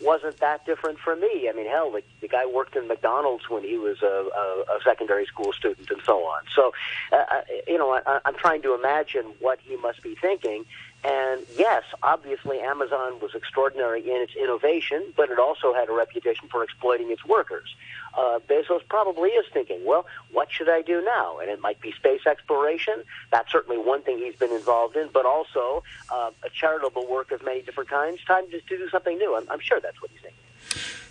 wasn't 0.00 0.38
that 0.38 0.64
different 0.64 0.98
from 0.98 1.20
me. 1.20 1.48
I 1.48 1.52
mean, 1.52 1.66
hell, 1.66 1.90
the, 1.90 2.02
the 2.20 2.28
guy 2.28 2.46
worked 2.46 2.76
in 2.76 2.88
McDonald's 2.88 3.50
when 3.50 3.62
he 3.62 3.76
was 3.76 4.00
a, 4.02 4.06
a, 4.06 4.76
a 4.76 4.78
secondary 4.82 5.26
school 5.26 5.52
student 5.52 5.90
and 5.90 6.00
so 6.06 6.20
on. 6.20 6.42
So, 6.54 6.72
uh, 7.12 7.42
you 7.66 7.76
know, 7.76 7.92
I, 7.92 8.20
I'm 8.24 8.34
trying 8.34 8.62
to 8.62 8.74
imagine 8.74 9.26
what 9.40 9.58
he 9.60 9.76
must 9.76 10.02
be 10.02 10.14
thinking. 10.14 10.64
And 11.02 11.46
yes, 11.56 11.84
obviously, 12.02 12.60
Amazon 12.60 13.20
was 13.20 13.34
extraordinary 13.34 14.02
in 14.02 14.16
its 14.16 14.34
innovation, 14.36 15.14
but 15.16 15.30
it 15.30 15.38
also 15.38 15.72
had 15.72 15.88
a 15.88 15.92
reputation 15.92 16.48
for 16.48 16.62
exploiting 16.62 17.10
its 17.10 17.24
workers. 17.24 17.74
Uh, 18.12 18.38
Bezos 18.48 18.82
probably 18.88 19.30
is 19.30 19.46
thinking, 19.52 19.84
well, 19.84 20.04
what 20.32 20.50
should 20.50 20.68
I 20.68 20.82
do 20.82 21.02
now? 21.02 21.38
And 21.38 21.48
it 21.48 21.60
might 21.60 21.80
be 21.80 21.92
space 21.92 22.26
exploration. 22.26 23.02
That's 23.30 23.50
certainly 23.50 23.78
one 23.78 24.02
thing 24.02 24.18
he's 24.18 24.36
been 24.36 24.52
involved 24.52 24.96
in, 24.96 25.08
but 25.12 25.24
also 25.24 25.84
uh, 26.12 26.32
a 26.42 26.50
charitable 26.50 27.06
work 27.06 27.30
of 27.32 27.42
many 27.44 27.62
different 27.62 27.88
kinds. 27.88 28.22
Time 28.24 28.50
to, 28.50 28.60
to 28.60 28.78
do 28.78 28.88
something 28.90 29.16
new. 29.16 29.36
I'm, 29.36 29.48
I'm 29.50 29.60
sure 29.60 29.80
that's 29.80 30.02
what 30.02 30.10
he's 30.10 30.20
thinking. 30.20 30.36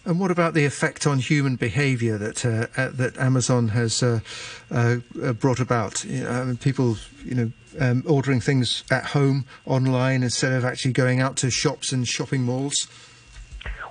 And 0.05 0.19
what 0.19 0.31
about 0.31 0.53
the 0.53 0.65
effect 0.65 1.05
on 1.05 1.19
human 1.19 1.55
behaviour 1.55 2.17
that 2.17 2.45
uh, 2.45 2.67
uh, 2.77 2.89
that 2.93 3.17
Amazon 3.17 3.69
has 3.69 4.01
uh, 4.01 4.21
uh, 4.71 4.97
brought 5.33 5.59
about? 5.59 6.03
You 6.05 6.23
know, 6.23 6.29
I 6.29 6.43
mean, 6.45 6.57
people, 6.57 6.97
you 7.23 7.35
know, 7.35 7.51
um, 7.79 8.03
ordering 8.07 8.39
things 8.39 8.83
at 8.89 9.05
home 9.05 9.45
online 9.65 10.23
instead 10.23 10.53
of 10.53 10.65
actually 10.65 10.93
going 10.93 11.19
out 11.19 11.35
to 11.37 11.49
shops 11.49 11.91
and 11.91 12.07
shopping 12.07 12.43
malls. 12.43 12.87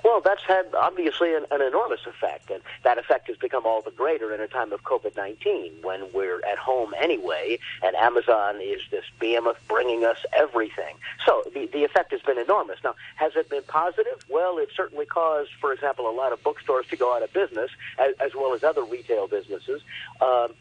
Well, 0.03 0.21
that's 0.21 0.43
had 0.43 0.73
obviously 0.73 1.35
an, 1.35 1.45
an 1.51 1.61
enormous 1.61 2.01
effect, 2.05 2.49
and 2.49 2.61
that 2.83 2.97
effect 2.97 3.27
has 3.27 3.37
become 3.37 3.65
all 3.65 3.81
the 3.81 3.91
greater 3.91 4.33
in 4.33 4.41
a 4.41 4.47
time 4.47 4.71
of 4.71 4.83
COVID 4.83 5.15
19 5.15 5.73
when 5.81 6.11
we're 6.13 6.41
at 6.45 6.57
home 6.57 6.93
anyway, 6.99 7.59
and 7.83 7.95
Amazon 7.95 8.59
is 8.61 8.81
this 8.91 9.03
behemoth 9.19 9.59
bringing 9.67 10.05
us 10.05 10.17
everything. 10.33 10.95
So 11.25 11.43
the, 11.53 11.67
the 11.67 11.83
effect 11.83 12.11
has 12.11 12.21
been 12.21 12.37
enormous. 12.37 12.79
Now, 12.83 12.95
has 13.17 13.35
it 13.35 13.49
been 13.49 13.63
positive? 13.63 14.25
Well, 14.29 14.57
it 14.57 14.69
certainly 14.75 15.05
caused, 15.05 15.51
for 15.59 15.73
example, 15.73 16.09
a 16.09 16.15
lot 16.15 16.33
of 16.33 16.41
bookstores 16.43 16.87
to 16.87 16.95
go 16.95 17.15
out 17.15 17.23
of 17.23 17.31
business, 17.33 17.69
as, 17.97 18.15
as 18.19 18.33
well 18.35 18.53
as 18.53 18.63
other 18.63 18.83
retail 18.83 19.27
businesses. 19.27 19.81
Um, 20.21 20.53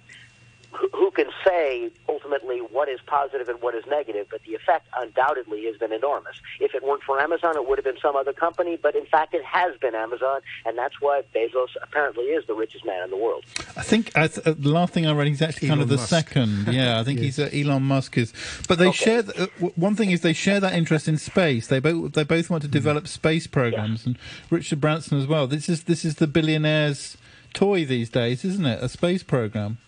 who 0.72 0.88
who 0.92 1.10
can 1.12 1.26
say 1.46 1.90
ultimately 2.08 2.58
what 2.58 2.88
is 2.88 3.00
positive 3.06 3.48
and 3.48 3.60
what 3.62 3.74
is 3.74 3.84
negative, 3.86 4.26
but 4.30 4.42
the 4.44 4.54
effect 4.54 4.86
undoubtedly 4.96 5.64
has 5.64 5.76
been 5.76 5.92
enormous. 5.92 6.36
If 6.60 6.74
it 6.74 6.82
weren't 6.82 7.02
for 7.02 7.18
Amazon, 7.20 7.56
it 7.56 7.66
would 7.66 7.78
have 7.78 7.84
been 7.84 7.98
some 8.00 8.16
other 8.16 8.32
company, 8.32 8.76
but 8.80 8.94
in 8.94 9.06
fact, 9.06 9.34
it 9.34 9.44
has 9.44 9.76
been 9.78 9.94
Amazon, 9.94 10.40
and 10.66 10.76
that's 10.76 11.00
why 11.00 11.22
Bezos 11.34 11.68
apparently 11.82 12.24
is 12.24 12.46
the 12.46 12.54
richest 12.54 12.84
man 12.84 13.02
in 13.04 13.10
the 13.10 13.16
world. 13.16 13.44
I 13.76 13.82
think 13.82 14.12
I 14.16 14.28
th- 14.28 14.46
uh, 14.46 14.54
the 14.58 14.68
last 14.70 14.92
thing 14.92 15.06
I 15.06 15.12
read, 15.12 15.28
he's 15.28 15.42
actually 15.42 15.68
kind 15.68 15.80
of 15.80 15.88
the 15.88 15.96
Musk. 15.96 16.08
second. 16.08 16.68
Yeah, 16.78 17.00
I 17.00 17.04
think 17.04 17.18
he's 17.20 17.38
uh, 17.38 17.48
Elon 17.52 17.82
Musk 17.84 18.18
is. 18.18 18.32
But 18.68 18.78
they 18.78 18.92
share. 18.92 19.22
th- 19.22 19.36
Uh, 19.38 19.46
w- 19.56 19.72
one 19.76 19.94
thing 19.96 20.10
is 20.10 20.20
they 20.20 20.32
share 20.32 20.60
that 20.60 20.74
interest 20.74 21.08
in 21.08 21.16
space. 21.16 21.66
They 21.68 21.78
both 21.80 22.12
they 22.12 22.24
both 22.24 22.50
want 22.50 22.62
to 22.62 22.68
develop 22.68 23.08
space 23.08 23.46
programs, 23.46 24.04
and 24.06 24.18
Richard 24.50 24.80
Branson 24.80 25.18
as 25.18 25.26
well. 25.26 25.46
This 25.46 25.68
is 25.68 25.84
this 25.84 26.04
is 26.04 26.16
the 26.16 26.26
billionaire's 26.26 27.16
toy 27.54 27.84
these 27.86 28.10
days, 28.10 28.44
isn't 28.44 28.66
it? 28.66 28.82
A 28.82 28.88
space 28.88 29.22
program. 29.22 29.78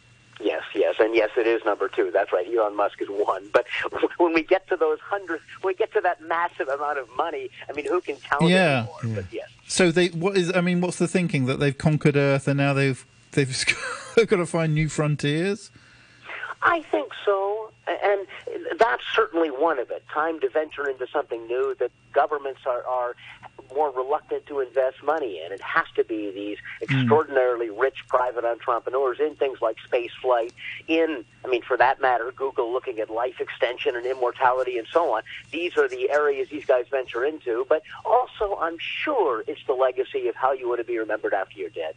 And 1.00 1.14
yes, 1.14 1.30
it 1.36 1.46
is 1.46 1.64
number 1.64 1.88
two. 1.88 2.10
That's 2.12 2.32
right. 2.32 2.46
Elon 2.46 2.76
Musk 2.76 3.00
is 3.00 3.08
one. 3.08 3.48
But 3.52 3.64
when 4.18 4.32
we 4.34 4.42
get 4.42 4.68
to 4.68 4.76
those 4.76 4.98
hundreds, 5.00 5.42
when 5.62 5.72
we 5.72 5.76
get 5.76 5.92
to 5.94 6.00
that 6.02 6.20
massive 6.22 6.68
amount 6.68 6.98
of 6.98 7.08
money, 7.16 7.48
I 7.68 7.72
mean, 7.72 7.86
who 7.86 8.00
can 8.00 8.16
count 8.16 8.42
Yeah. 8.42 8.86
anymore? 9.02 9.16
But 9.22 9.32
yes. 9.32 9.48
So 9.66 9.90
they 9.90 10.08
what 10.08 10.36
is? 10.36 10.54
I 10.54 10.60
mean, 10.60 10.80
what's 10.80 10.98
the 10.98 11.08
thinking 11.08 11.46
that 11.46 11.58
they've 11.58 11.76
conquered 11.76 12.16
Earth 12.16 12.46
and 12.46 12.58
now 12.58 12.74
they've 12.74 13.04
they've 13.32 13.64
got 14.16 14.36
to 14.36 14.46
find 14.46 14.74
new 14.74 14.88
frontiers? 14.88 15.70
I 16.62 16.82
think 16.82 17.12
so, 17.24 17.72
and 17.86 18.26
that's 18.78 19.02
certainly 19.16 19.48
one 19.50 19.78
of 19.78 19.90
it. 19.90 20.04
Time 20.12 20.38
to 20.40 20.48
venture 20.50 20.86
into 20.86 21.06
something 21.10 21.46
new. 21.46 21.74
That 21.78 21.90
governments 22.12 22.60
are, 22.66 22.84
are 22.84 23.16
more 23.74 23.90
reluctant 23.90 24.46
to 24.46 24.61
invest 24.61 25.02
money 25.02 25.40
in. 25.44 25.52
It 25.52 25.61
has 25.61 25.87
to 25.96 26.04
be 26.04 26.30
these 26.30 26.59
extraordinarily 26.83 27.70
rich 27.70 27.98
private 28.09 28.44
entrepreneurs 28.44 29.18
in 29.20 29.35
things 29.37 29.61
like 29.61 29.76
space 29.85 30.12
flight, 30.20 30.52
in, 30.88 31.24
I 31.44 31.48
mean, 31.48 31.62
for 31.62 31.76
that 31.76 32.00
matter, 32.00 32.33
Google 32.35 32.72
looking 32.72 32.98
at 33.00 33.11
life 33.11 33.40
extension 33.40 33.96
and 33.96 34.06
immortality 34.06 34.78
and 34.78 34.87
so 34.92 35.14
on. 35.14 35.22
These 35.50 35.76
are 35.76 35.88
the 35.88 36.11
areas 36.11 36.48
these 36.50 36.64
guys 36.64 36.87
venture 36.90 37.24
into, 37.24 37.66
but 37.68 37.83
also 38.04 38.59
I'm 38.61 38.76
sure 38.78 39.44
it's 39.46 39.64
the 39.66 39.74
legacy 39.74 40.28
of 40.28 40.35
how 40.35 40.52
you 40.52 40.68
want 40.68 40.80
to 40.80 40.85
be 40.85 40.98
remembered 40.98 41.35
after 41.35 41.59
you're 41.59 41.70
dead. 41.70 41.94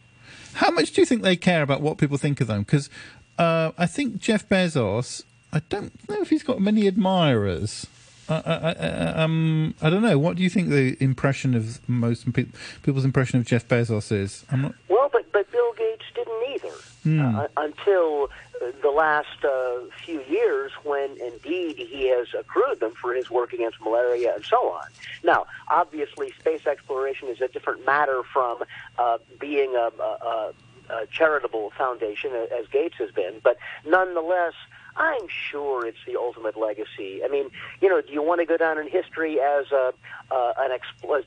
How 0.53 0.71
much 0.71 0.91
do 0.91 1.01
you 1.01 1.05
think 1.05 1.21
they 1.21 1.35
care 1.35 1.61
about 1.61 1.81
what 1.81 1.97
people 1.97 2.17
think 2.17 2.41
of 2.41 2.47
them? 2.47 2.63
Because 2.63 2.89
uh, 3.37 3.71
I 3.77 3.85
think 3.85 4.19
Jeff 4.19 4.47
Bezos, 4.47 5.23
I 5.51 5.61
don't 5.69 5.91
know 6.07 6.21
if 6.21 6.29
he's 6.29 6.43
got 6.43 6.61
many 6.61 6.87
admirers. 6.87 7.87
I, 8.29 8.35
I, 8.35 9.23
um, 9.23 9.75
I 9.81 9.89
don't 9.89 10.01
know. 10.01 10.17
What 10.17 10.37
do 10.37 10.43
you 10.43 10.49
think 10.49 10.69
the 10.69 10.95
impression 11.03 11.53
of 11.55 11.87
most 11.89 12.31
pe- 12.33 12.45
people's 12.81 13.05
impression 13.05 13.39
of 13.39 13.45
Jeff 13.45 13.67
Bezos 13.67 14.11
is? 14.11 14.45
Not. 14.51 14.73
Well, 14.87 15.09
but 15.11 15.31
but 15.31 15.51
Bill 15.51 15.73
Gates 15.77 16.05
didn't 16.15 16.43
either 16.55 16.75
Hmm. 17.03 17.35
uh, 17.35 17.47
until 17.57 18.29
uh, 18.61 18.71
the 18.81 18.89
last 18.89 19.43
uh, 19.43 19.79
few 20.05 20.21
years, 20.23 20.71
when 20.85 21.17
indeed 21.19 21.75
he 21.77 22.07
has 22.07 22.27
accrued 22.33 22.79
them 22.79 22.91
for 22.93 23.13
his 23.13 23.29
work 23.29 23.51
against 23.51 23.81
malaria 23.81 24.33
and 24.35 24.45
so 24.45 24.69
on. 24.69 24.85
Now, 25.21 25.45
obviously, 25.69 26.31
space 26.39 26.65
exploration 26.65 27.27
is 27.27 27.41
a 27.41 27.49
different 27.49 27.85
matter 27.85 28.21
from 28.31 28.63
uh, 28.97 29.17
being 29.37 29.75
a, 29.75 29.89
a, 30.01 30.53
a 30.89 31.05
charitable 31.11 31.73
foundation, 31.77 32.31
as 32.57 32.67
Gates 32.67 32.95
has 32.99 33.11
been, 33.11 33.41
but 33.43 33.57
nonetheless. 33.85 34.53
I'm 34.95 35.27
sure 35.27 35.85
it's 35.85 35.97
the 36.05 36.17
ultimate 36.17 36.57
legacy. 36.57 37.21
I 37.23 37.27
mean, 37.27 37.49
you 37.81 37.89
know, 37.89 38.01
do 38.01 38.11
you 38.13 38.21
want 38.21 38.41
to 38.41 38.45
go 38.45 38.57
down 38.57 38.77
in 38.77 38.87
history 38.87 39.39
as 39.39 39.71
a, 39.71 39.93
uh, 40.31 40.53
an 40.59 40.71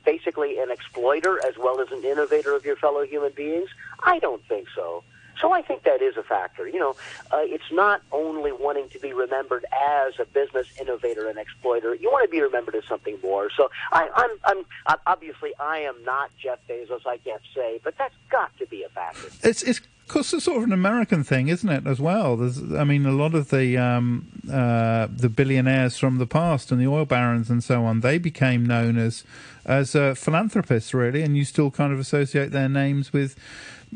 basically 0.05 0.59
an 0.59 0.71
exploiter 0.71 1.43
as 1.45 1.57
well 1.57 1.81
as 1.81 1.91
an 1.91 2.03
innovator 2.03 2.53
of 2.53 2.65
your 2.65 2.75
fellow 2.75 3.03
human 3.05 3.31
beings? 3.35 3.69
I 4.03 4.19
don't 4.19 4.43
think 4.47 4.67
so. 4.75 5.03
So 5.41 5.51
I 5.51 5.61
think 5.61 5.83
that 5.83 6.01
is 6.01 6.17
a 6.17 6.23
factor. 6.23 6.67
You 6.67 6.79
know, 6.79 6.95
uh, 7.31 7.41
it's 7.41 7.71
not 7.71 8.01
only 8.11 8.51
wanting 8.51 8.89
to 8.89 8.99
be 8.99 9.13
remembered 9.13 9.65
as 9.71 10.13
a 10.19 10.25
business 10.25 10.65
innovator 10.81 11.29
and 11.29 11.37
exploiter. 11.37 11.93
You 11.93 12.09
want 12.09 12.25
to 12.25 12.31
be 12.31 12.41
remembered 12.41 12.73
as 12.75 12.85
something 12.85 13.19
more. 13.21 13.49
So 13.55 13.69
I, 13.91 14.09
I'm, 14.15 14.29
I'm 14.45 14.65
I- 14.87 14.97
obviously 15.11 15.51
I 15.59 15.79
am 15.79 16.03
not 16.03 16.31
Jeff 16.41 16.59
Bezos. 16.67 17.05
I 17.05 17.17
can't 17.17 17.41
say, 17.55 17.79
but 17.83 17.95
that's 17.99 18.15
got 18.31 18.57
to 18.57 18.65
be 18.65 18.81
a 18.83 18.89
factor. 18.89 19.27
It's 19.43 19.61
it's 19.61 19.79
cause 20.07 20.33
it's 20.33 20.45
sort 20.45 20.57
of 20.57 20.63
an 20.63 20.73
American 20.73 21.23
thing, 21.23 21.47
isn't 21.47 21.69
it? 21.69 21.85
As 21.85 21.99
well. 21.99 22.37
There's, 22.37 22.61
I 22.73 22.83
mean, 22.83 23.05
a 23.05 23.11
lot 23.11 23.35
of 23.35 23.49
the 23.49 23.77
um, 23.77 24.27
uh, 24.51 25.07
the 25.09 25.29
billionaires 25.29 25.97
from 25.97 26.17
the 26.17 26.27
past 26.27 26.71
and 26.71 26.81
the 26.81 26.87
oil 26.87 27.05
barons 27.05 27.49
and 27.49 27.63
so 27.63 27.85
on, 27.85 28.01
they 28.01 28.17
became 28.17 28.65
known 28.65 28.97
as 28.97 29.23
as 29.65 29.95
uh, 29.95 30.13
philanthropists, 30.15 30.93
really, 30.93 31.21
and 31.21 31.35
you 31.35 31.45
still 31.45 31.71
kind 31.71 31.93
of 31.93 31.99
associate 31.99 32.51
their 32.51 32.69
names 32.69 33.11
with 33.11 33.35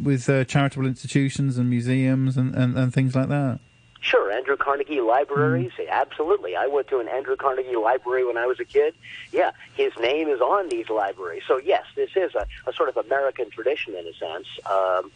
with 0.01 0.29
uh, 0.29 0.43
charitable 0.45 0.85
institutions 0.85 1.57
and 1.57 1.69
museums 1.69 2.37
and, 2.37 2.55
and, 2.55 2.77
and 2.77 2.93
things 2.93 3.15
like 3.15 3.27
that. 3.29 3.59
Sure, 4.01 4.31
Andrew 4.31 4.57
Carnegie 4.57 4.99
libraries. 4.99 5.71
Absolutely. 5.87 6.55
I 6.55 6.65
went 6.65 6.87
to 6.87 6.99
an 6.99 7.07
Andrew 7.07 7.35
Carnegie 7.35 7.75
library 7.75 8.25
when 8.25 8.35
I 8.35 8.47
was 8.47 8.59
a 8.59 8.65
kid. 8.65 8.95
Yeah, 9.31 9.51
his 9.75 9.93
name 9.99 10.27
is 10.27 10.41
on 10.41 10.69
these 10.69 10.89
libraries. 10.89 11.43
So, 11.47 11.57
yes, 11.57 11.83
this 11.95 12.09
is 12.15 12.33
a, 12.33 12.47
a 12.65 12.73
sort 12.73 12.89
of 12.89 12.97
American 12.97 13.51
tradition 13.51 13.95
in 13.95 14.07
a 14.07 14.13
sense, 14.13 14.47
um, 14.65 15.11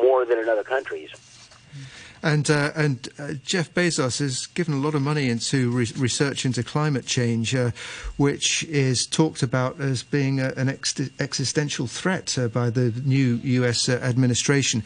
more 0.00 0.24
than 0.24 0.38
in 0.38 0.48
other 0.48 0.62
countries. 0.62 1.10
And 2.22 2.50
uh, 2.50 2.72
and 2.74 3.08
uh, 3.18 3.34
Jeff 3.44 3.72
Bezos 3.74 4.18
has 4.18 4.46
given 4.46 4.74
a 4.74 4.78
lot 4.78 4.94
of 4.94 5.02
money 5.02 5.28
into 5.28 5.70
re- 5.70 5.92
research 5.96 6.44
into 6.44 6.62
climate 6.62 7.06
change, 7.06 7.54
uh, 7.54 7.70
which 8.16 8.64
is 8.64 9.06
talked 9.06 9.42
about 9.42 9.80
as 9.80 10.02
being 10.02 10.40
a, 10.40 10.52
an 10.56 10.68
ex- 10.68 11.10
existential 11.20 11.86
threat 11.86 12.36
uh, 12.38 12.48
by 12.48 12.70
the 12.70 12.92
new 13.04 13.36
U.S. 13.42 13.88
Uh, 13.88 14.00
administration. 14.02 14.82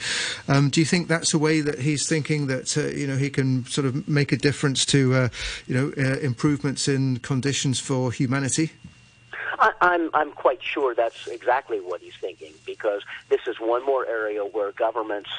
Um, 0.48 0.68
do 0.68 0.80
you 0.80 0.86
think 0.86 1.08
that's 1.08 1.32
a 1.32 1.38
way 1.38 1.60
that 1.60 1.80
he's 1.80 2.08
thinking 2.08 2.48
that 2.48 2.76
uh, 2.76 2.86
you 2.88 3.06
know 3.06 3.16
he 3.16 3.30
can 3.30 3.64
sort 3.66 3.86
of 3.86 4.06
make 4.08 4.32
a 4.32 4.36
difference 4.36 4.84
to 4.86 5.30
you 5.66 5.74
know 5.74 5.90
improvements 6.20 6.88
in 6.88 7.18
conditions 7.18 7.80
for 7.80 8.12
humanity? 8.12 8.72
I, 9.58 9.72
I'm 9.80 10.10
I'm 10.12 10.32
quite 10.32 10.62
sure 10.62 10.94
that's 10.94 11.26
exactly 11.28 11.78
what 11.78 12.00
he's 12.00 12.16
thinking 12.20 12.52
because 12.66 13.02
this 13.28 13.40
is 13.46 13.60
one 13.60 13.84
more 13.84 14.06
area 14.06 14.44
where 14.44 14.72
governments 14.72 15.30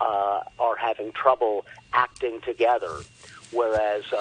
uh, 0.00 0.40
are 0.58 0.76
having 0.76 1.12
trouble 1.12 1.66
acting 1.92 2.40
together. 2.40 3.00
Whereas 3.52 4.04
uh, 4.12 4.16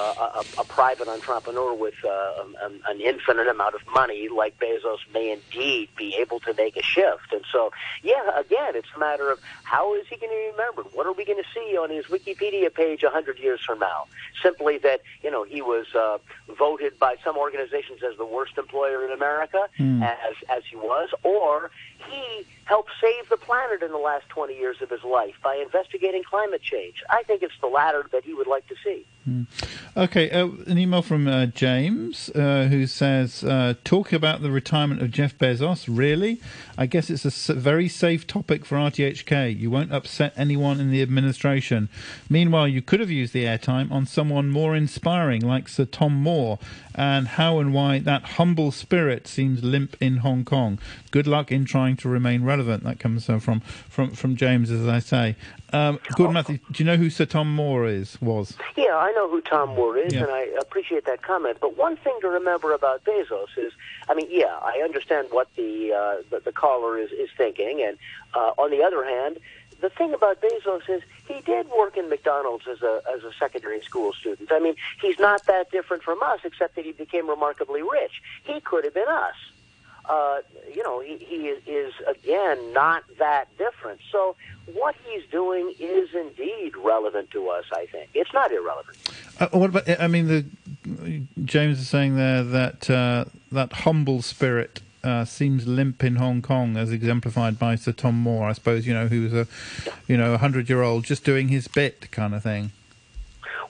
a, 0.58 0.62
a 0.62 0.64
private 0.64 1.08
entrepreneur 1.08 1.72
with 1.76 1.94
uh, 2.04 2.44
an, 2.64 2.82
an 2.88 3.00
infinite 3.00 3.48
amount 3.48 3.76
of 3.76 3.82
money, 3.94 4.28
like 4.28 4.58
Bezos, 4.60 4.98
may 5.14 5.32
indeed 5.32 5.90
be 5.96 6.16
able 6.16 6.40
to 6.42 6.54
make 6.56 6.76
a 6.76 6.82
shift. 6.82 7.32
And 7.32 7.44
so, 7.52 7.72
yeah, 8.02 8.40
again, 8.40 8.76
it's 8.76 8.88
a 8.96 9.00
matter 9.00 9.30
of 9.30 9.40
how 9.64 9.94
is 9.94 10.08
he 10.08 10.16
going 10.16 10.32
to 10.32 10.36
be 10.36 10.52
remembered? 10.58 10.88
What 10.94 11.06
are 11.06 11.14
we 11.14 11.26
going 11.26 11.38
to 11.38 11.50
see 11.54 11.78
on 11.78 11.92
his 11.92 12.06
Wikipedia 12.06 12.74
page 12.74 13.04
a 13.04 13.12
hundred 13.12 13.38
years 13.38 13.62
from 13.64 13.78
now? 13.78 14.06
Simply 14.42 14.80
that 14.80 15.02
you 15.22 15.30
know 15.30 15.44
he 15.44 15.62
was 15.62 15.86
uh, 15.94 16.18
voted 16.58 16.98
by 16.98 17.16
some 17.24 17.38
organizations 17.38 18.00
as 18.02 18.18
the 18.18 18.26
worst 18.26 18.58
employer 18.58 19.06
in 19.06 19.12
America, 19.12 19.68
as 20.02 20.36
as 20.50 20.64
he 20.68 20.76
was, 20.76 21.10
or 21.22 21.70
he 22.08 22.46
helped 22.66 22.92
save 23.02 23.28
the 23.30 23.38
planet 23.38 23.82
in 23.82 23.92
the 23.92 23.98
last 23.98 24.30
20 24.30 24.56
years 24.56 24.82
of 24.82 24.90
his 24.90 25.04
life 25.04 25.34
by 25.44 25.56
investigating 25.56 26.24
climate 26.24 26.62
change. 26.62 27.04
I 27.10 27.24
think 27.24 27.42
it's 27.42 27.58
the 27.62 27.68
latter 27.68 28.06
that 28.12 28.24
he 28.24 28.34
would 28.34 28.48
like 28.48 28.68
to 28.68 28.76
see. 28.84 29.06
Okay, 29.98 30.30
uh, 30.32 30.48
an 30.68 30.78
email 30.78 31.02
from 31.02 31.28
uh, 31.28 31.48
James 31.48 32.30
uh, 32.30 32.68
who 32.70 32.88
says, 32.88 33.44
uh, 33.44 33.74
"Talk 33.84 34.14
about 34.14 34.42
the 34.42 34.50
retirement 34.50 35.02
of 35.02 35.12
Jeff 35.12 35.38
Bezos. 35.38 35.86
Really? 35.88 36.42
I 36.78 36.86
guess 36.86 37.10
it's 37.10 37.50
a 37.50 37.54
very 37.54 37.88
safe 37.90 38.26
topic 38.26 38.66
for 38.66 38.76
RTHK. 38.76 39.60
You 39.60 39.70
won't 39.70 39.92
upset 39.92 40.34
anyone 40.38 40.80
in 40.80 40.90
the 40.90 41.02
administration. 41.02 41.90
Meanwhile, 42.30 42.70
you 42.70 42.82
could 42.82 43.00
have 43.00 43.12
used 43.12 43.34
the 43.34 43.46
airtime 43.46 43.92
on 43.92 44.06
someone 44.06 44.50
more 44.50 44.76
inspiring, 44.76 45.42
like 45.42 45.68
Sir 45.68 45.86
Tom 45.86 46.14
Moore, 46.14 46.58
and 47.00 47.30
how 47.30 47.60
and 47.60 47.74
why 47.74 47.98
that 48.00 48.24
humble 48.38 48.72
spirit 48.72 49.26
seems 49.26 49.64
limp 49.64 49.96
in 50.02 50.18
Hong 50.18 50.44
Kong. 50.44 50.78
Good 51.12 51.26
luck 51.28 51.50
in 51.52 51.64
trying 51.66 51.96
to 51.98 52.10
remain 52.10 52.44
relevant." 52.44 52.84
That 52.84 53.00
comes 53.00 53.26
from 53.26 53.62
from 53.62 54.12
from 54.12 54.36
James, 54.36 54.70
as 54.70 54.86
I 54.88 55.00
say. 55.00 55.36
Um, 55.72 56.00
Gordon 56.16 56.34
Matthew, 56.34 56.58
do 56.72 56.84
you 56.84 56.86
know 56.86 56.98
who 56.98 57.10
Sir 57.10 57.26
Tom 57.26 57.54
Moore 57.54 57.86
is? 57.88 58.20
Was 58.22 58.58
Yeah, 58.76 58.98
I 58.98 59.12
know 59.12 59.30
who 59.30 59.40
Tom 59.40 59.70
Moore 59.76 59.98
is, 59.98 60.14
Yeah. 60.14 60.24
and 60.24 60.32
I 60.32 60.42
appreciate 60.60 61.06
that 61.06 61.22
comment. 61.22 61.58
But 61.62 61.78
one 61.78 61.96
thing 61.96 62.18
to 62.22 62.28
remember 62.28 62.74
about 62.74 63.04
Bezos 63.06 63.50
is, 63.56 63.72
I 64.10 64.16
mean, 64.16 64.28
yeah, 64.32 64.58
I 64.62 64.82
understand 64.84 65.28
what 65.32 65.48
the 65.56 65.94
uh, 65.94 66.24
the, 66.32 66.40
the 66.44 66.52
caller 66.52 66.98
is 66.98 67.12
is 67.12 67.30
thinking, 67.38 67.82
and 67.88 67.98
uh, 68.34 68.52
on 68.58 68.72
the 68.72 68.84
other 68.84 69.06
hand, 69.06 69.38
the 69.82 69.90
thing 69.90 70.14
about 70.14 70.42
Bezos 70.42 70.90
is 70.90 71.02
he 71.28 71.42
did 71.42 71.68
work 71.70 71.98
in 71.98 72.10
McDonald's 72.10 72.68
as 72.68 72.82
a 72.82 73.02
as 73.14 73.24
a 73.24 73.32
secondary 73.40 73.82
school 73.82 74.14
student. 74.14 74.52
I 74.52 74.60
mean, 74.60 74.76
he's 75.02 75.20
not 75.20 75.46
that 75.46 75.72
different 75.72 76.04
from 76.04 76.22
us, 76.22 76.40
except 76.44 76.76
that 76.76 76.86
he 76.86 76.92
became 76.92 77.30
remarkably 77.30 77.82
rich. 77.82 78.22
He 78.44 78.60
could 78.62 78.84
have 78.84 78.94
been 78.94 79.08
us. 79.08 79.36
Uh, 80.06 80.40
you 80.74 80.82
know, 80.82 81.00
he, 81.02 81.18
he 81.18 81.50
is, 81.50 81.94
again 82.08 82.74
not 82.74 83.04
that 83.20 83.48
different. 83.60 84.00
So 84.12 84.36
what 84.74 84.96
he's 85.06 85.22
doing 85.30 85.72
is 85.80 86.10
indeed 86.16 86.76
relevant 86.76 87.30
to 87.32 87.50
us. 87.50 87.66
I 87.72 87.86
think 87.86 88.10
it's 88.16 88.34
not 88.34 88.52
irrelevant. 88.52 88.98
Uh, 89.40 89.50
what 89.50 89.70
about? 89.70 90.02
I 90.02 90.08
mean, 90.08 90.28
the 90.28 90.46
James 91.46 91.80
is 91.80 91.88
saying 91.88 92.16
there 92.16 92.44
that 92.44 92.90
uh, 92.90 93.26
that 93.52 93.72
humble 93.72 94.24
spirit 94.24 94.82
uh, 95.04 95.26
seems 95.26 95.68
limp 95.68 96.04
in 96.04 96.18
Hong 96.18 96.42
Kong, 96.42 96.78
as 96.78 96.92
exemplified 96.92 97.58
by 97.58 97.76
Sir 97.76 97.92
Tom 97.92 98.16
Moore. 98.16 98.50
I 98.50 98.54
suppose 98.54 98.86
you 98.86 98.94
know 98.94 99.08
who 99.08 99.24
was 99.24 99.34
a 99.34 99.48
you 100.08 100.18
know 100.18 100.34
a 100.34 100.38
hundred 100.38 100.70
year 100.70 100.82
old 100.82 101.06
just 101.06 101.24
doing 101.24 101.48
his 101.50 101.68
bit 101.68 102.12
kind 102.12 102.34
of 102.36 102.44
thing. 102.44 102.72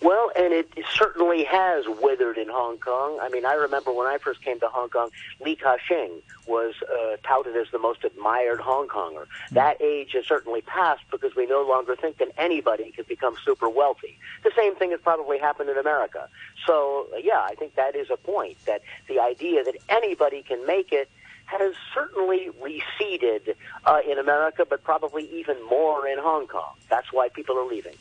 Well, 0.02 0.32
and 0.36 0.54
it 0.54 0.70
certainly 0.94 1.44
has 1.44 1.84
withered 2.02 2.38
in 2.38 2.48
Hong 2.48 2.78
Kong. 2.78 3.20
I 3.22 3.28
mean, 3.28 3.46
I 3.46 3.56
remember 3.56 3.92
when 3.92 4.08
I 4.08 4.18
first 4.18 4.42
came 4.42 4.58
to 4.62 4.68
Hong 4.68 4.90
Kong, 4.90 5.10
Li 5.42 5.58
Ka-shing 5.58 6.22
was 6.48 6.74
uh, 6.84 7.18
touted 7.22 7.58
as 7.58 7.68
the 7.72 7.80
most 7.80 8.06
admired 8.06 8.62
Hong 8.62 8.88
Konger. 8.88 9.26
That 9.52 9.82
age 9.82 10.14
has 10.14 10.26
certainly 10.26 10.62
passed 10.62 11.04
because 11.12 11.36
we 11.36 11.46
no 11.48 11.64
longer 11.68 11.98
think 11.98 12.18
that 12.20 12.30
anybody 12.38 12.92
can 12.92 13.06
become 13.10 13.36
super 13.44 13.68
wealthy. 13.68 14.18
The 14.44 14.52
same 14.56 14.74
thing 14.76 14.92
has 14.92 15.02
probably 15.02 15.38
happened 15.38 15.70
in 15.70 15.78
America. 15.78 16.30
So, 16.66 17.08
yeah, 17.22 17.42
I 17.42 17.56
think 17.56 17.76
that 17.76 17.96
is 17.96 18.10
a 18.10 18.18
point, 18.18 18.58
that 18.66 18.82
the 19.10 19.20
idea 19.20 19.66
that 19.66 19.76
anybody 19.90 20.44
can 20.44 20.66
make 20.66 20.94
it 20.94 21.10
has 21.50 21.74
certainly 21.94 22.50
receded 22.62 23.56
uh, 23.86 24.00
in 24.08 24.18
America, 24.20 24.66
but 24.70 24.84
probably 24.84 25.30
even 25.32 25.58
more 25.68 26.08
in 26.08 26.20
Hong 26.20 26.48
Kong. 26.48 26.74
That's 26.90 27.12
why 27.12 27.30
people 27.30 27.58
are 27.58 27.66
leaving. 27.66 27.96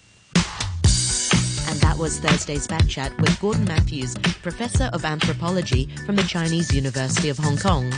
And 1.70 1.80
that 1.80 1.96
was 1.98 2.18
Thursday's 2.20 2.66
Back 2.66 2.86
Chat 2.86 3.16
with 3.20 3.38
Gordon 3.40 3.64
Matthews, 3.64 4.14
Professor 4.42 4.90
of 4.92 5.04
Anthropology 5.04 5.88
from 6.06 6.16
the 6.16 6.22
Chinese 6.22 6.74
University 6.74 7.28
of 7.28 7.38
Hong 7.38 7.56
Kong. 7.58 7.92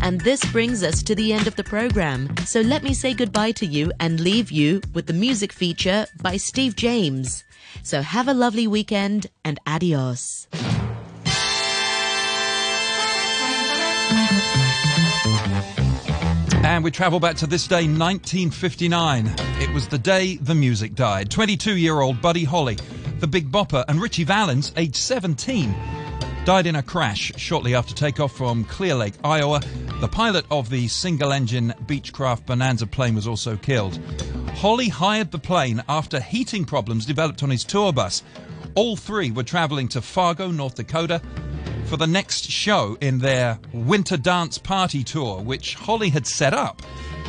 And 0.00 0.20
this 0.20 0.44
brings 0.52 0.82
us 0.82 1.02
to 1.04 1.14
the 1.14 1.32
end 1.32 1.46
of 1.46 1.56
the 1.56 1.64
program. 1.64 2.34
So 2.46 2.60
let 2.60 2.82
me 2.82 2.94
say 2.94 3.14
goodbye 3.14 3.52
to 3.52 3.66
you 3.66 3.92
and 3.98 4.20
leave 4.20 4.50
you 4.50 4.80
with 4.94 5.06
the 5.06 5.12
music 5.12 5.52
feature 5.52 6.06
by 6.22 6.36
Steve 6.36 6.76
James. 6.76 7.44
So 7.82 8.02
have 8.02 8.28
a 8.28 8.34
lovely 8.34 8.66
weekend 8.66 9.26
and 9.44 9.58
adios. 9.66 10.46
And 16.64 16.82
we 16.82 16.90
travel 16.90 17.20
back 17.20 17.36
to 17.36 17.46
this 17.46 17.68
day, 17.68 17.86
1959. 17.86 19.32
It 19.60 19.72
was 19.72 19.86
the 19.86 19.98
day 19.98 20.36
the 20.36 20.54
music 20.54 20.94
died. 20.94 21.30
22 21.30 21.76
year 21.76 22.00
old 22.00 22.20
Buddy 22.20 22.44
Holly, 22.44 22.76
the 23.20 23.28
Big 23.28 23.50
Bopper, 23.50 23.84
and 23.88 24.02
Ritchie 24.02 24.24
Valens, 24.24 24.72
aged 24.76 24.96
17, 24.96 25.74
died 26.44 26.66
in 26.66 26.76
a 26.76 26.82
crash 26.82 27.32
shortly 27.36 27.76
after 27.76 27.94
takeoff 27.94 28.32
from 28.32 28.64
Clear 28.64 28.96
Lake, 28.96 29.14
Iowa. 29.22 29.60
The 30.00 30.08
pilot 30.08 30.46
of 30.50 30.68
the 30.68 30.88
single 30.88 31.32
engine 31.32 31.74
Beechcraft 31.86 32.46
Bonanza 32.46 32.86
plane 32.86 33.14
was 33.14 33.28
also 33.28 33.56
killed. 33.56 33.98
Holly 34.54 34.88
hired 34.88 35.30
the 35.30 35.38
plane 35.38 35.82
after 35.88 36.20
heating 36.20 36.64
problems 36.64 37.06
developed 37.06 37.44
on 37.44 37.50
his 37.50 37.64
tour 37.64 37.92
bus. 37.92 38.24
All 38.78 38.94
three 38.94 39.32
were 39.32 39.42
traveling 39.42 39.88
to 39.88 40.00
Fargo, 40.00 40.52
North 40.52 40.76
Dakota 40.76 41.20
for 41.86 41.96
the 41.96 42.06
next 42.06 42.48
show 42.48 42.96
in 43.00 43.18
their 43.18 43.58
Winter 43.72 44.16
Dance 44.16 44.56
Party 44.56 45.02
Tour, 45.02 45.40
which 45.40 45.74
Holly 45.74 46.10
had 46.10 46.28
set 46.28 46.54
up, 46.54 46.80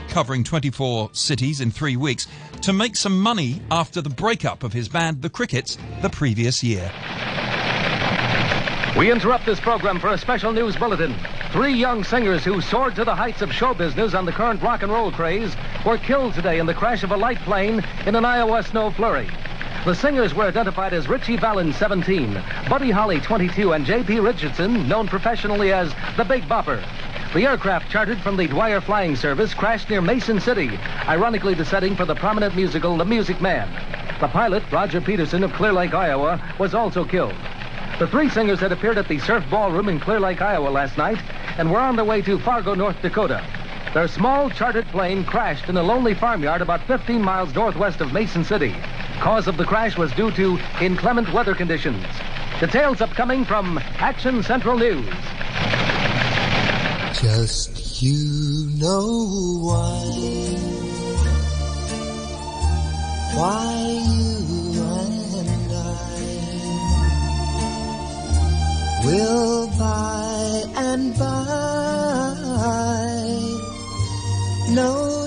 covering 0.10 0.44
24 0.44 1.10
cities 1.14 1.60
in 1.60 1.72
three 1.72 1.96
weeks, 1.96 2.28
to 2.62 2.72
make 2.72 2.96
some 2.96 3.20
money 3.20 3.64
after 3.72 4.00
the 4.00 4.12
breakup 4.12 4.62
of 4.62 4.74
his 4.74 4.88
band, 4.88 5.24
The 5.24 5.30
Crickets, 5.32 5.76
the 6.04 6.10
previous 6.12 6.64
year. 6.64 6.92
We 8.96 9.12
interrupt 9.12 9.48
this 9.48 9.60
program 9.60 10.00
for 10.00 10.10
a 10.10 10.20
special 10.20 10.52
news 10.52 10.76
bulletin. 10.76 11.16
Three 11.52 11.74
young 11.74 12.04
singers 12.04 12.44
who 12.46 12.62
soared 12.62 12.96
to 12.98 13.06
the 13.06 13.16
heights 13.16 13.42
of 13.42 13.52
show 13.52 13.74
business 13.74 14.14
on 14.14 14.26
the 14.26 14.32
current 14.32 14.62
rock 14.62 14.84
and 14.84 14.92
roll 14.92 15.12
craze 15.12 15.56
were 15.84 15.98
killed 15.98 16.36
today 16.36 16.60
in 16.60 16.68
the 16.68 16.76
crash 16.76 17.02
of 17.02 17.10
a 17.12 17.18
light 17.18 17.40
plane 17.40 17.84
in 18.06 18.14
an 18.14 18.24
Iowa 18.24 18.62
snow 18.62 18.92
flurry. 18.92 19.28
The 19.86 19.96
singers 19.96 20.36
were 20.36 20.44
identified 20.44 20.94
as 20.94 21.08
Ritchie 21.08 21.38
Valens, 21.38 21.78
17, 21.78 22.34
Buddy 22.70 22.92
Holly, 22.92 23.22
22, 23.22 23.72
and 23.72 23.86
J.P. 23.86 24.20
Richardson, 24.20 24.90
known 24.90 25.08
professionally 25.08 25.72
as 25.72 25.94
the 26.18 26.26
Big 26.26 26.44
Bopper. 26.50 26.84
The 27.34 27.46
aircraft 27.46 27.90
chartered 27.90 28.20
from 28.20 28.36
the 28.36 28.48
Dwyer 28.48 28.82
Flying 28.82 29.16
Service 29.16 29.54
crashed 29.54 29.90
near 29.90 30.02
Mason 30.02 30.42
City, 30.42 30.78
ironically 31.08 31.54
the 31.54 31.64
setting 31.64 31.96
for 31.96 32.04
the 32.04 32.14
prominent 32.14 32.58
musical 32.58 32.98
The 32.98 33.06
Music 33.06 33.40
Man. 33.40 33.70
The 34.20 34.28
pilot, 34.28 34.64
Roger 34.70 35.00
Peterson 35.00 35.46
of 35.46 35.54
Clear 35.54 35.72
Lake, 35.72 35.94
Iowa, 35.94 36.42
was 36.60 36.74
also 36.74 37.06
killed. 37.06 37.36
The 38.00 38.08
three 38.08 38.30
singers 38.30 38.60
had 38.60 38.74
appeared 38.74 38.98
at 38.98 39.08
the 39.08 39.20
Surf 39.20 39.46
Ballroom 39.50 39.88
in 39.88 40.02
Clear 40.02 40.20
Lake, 40.20 40.42
Iowa 40.42 40.68
last 40.68 40.98
night 40.98 41.20
and 41.58 41.72
were 41.72 41.80
on 41.80 41.96
their 41.96 42.06
way 42.06 42.22
to 42.24 42.38
Fargo, 42.40 42.74
North 42.74 43.02
Dakota. 43.02 43.46
Their 43.94 44.10
small 44.10 44.50
chartered 44.50 44.88
plane 44.88 45.24
crashed 45.24 45.70
in 45.70 45.78
a 45.78 45.84
lonely 45.84 46.14
farmyard 46.14 46.62
about 46.62 46.82
15 46.82 47.22
miles 47.22 47.56
northwest 47.56 48.02
of 48.02 48.12
Mason 48.12 48.44
City. 48.44 48.76
Cause 49.20 49.48
of 49.50 49.58
the 49.58 49.66
crash 49.66 49.98
was 49.98 50.14
due 50.14 50.32
to 50.32 50.58
inclement 50.80 51.34
weather 51.34 51.54
conditions. 51.54 52.06
Details 52.62 53.02
upcoming 53.02 53.44
from 53.44 53.78
Action 53.98 54.42
Central 54.42 54.78
News. 54.78 55.06
Just 57.22 58.02
you 58.02 58.70
know 58.78 59.60
why. 59.62 60.04
Why 63.36 64.02
you 64.08 64.84
and 65.36 65.72
I 65.74 66.06
will 69.06 69.68
by 69.78 70.64
and 70.78 71.14
by 71.18 72.10
no 74.70 75.19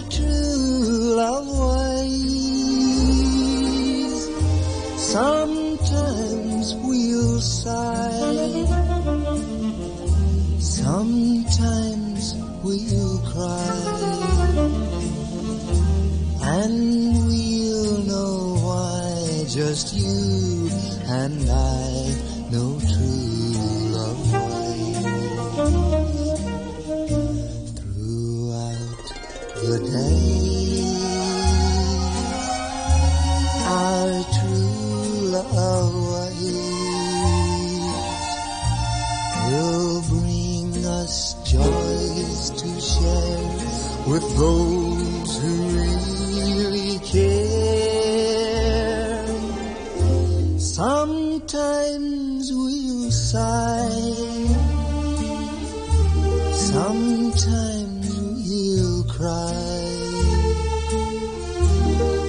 Sometimes 57.35 58.13
we'll 58.47 59.05
cry. 59.05 59.53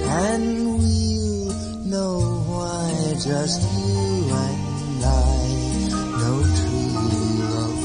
And 0.08 0.78
we'll 0.78 1.52
know 1.84 2.40
why 2.48 3.12
just 3.12 3.60
you 3.76 4.32
and 4.32 5.04
I 5.04 5.36
know 6.18 6.40
true 6.56 6.88
love 7.44 7.84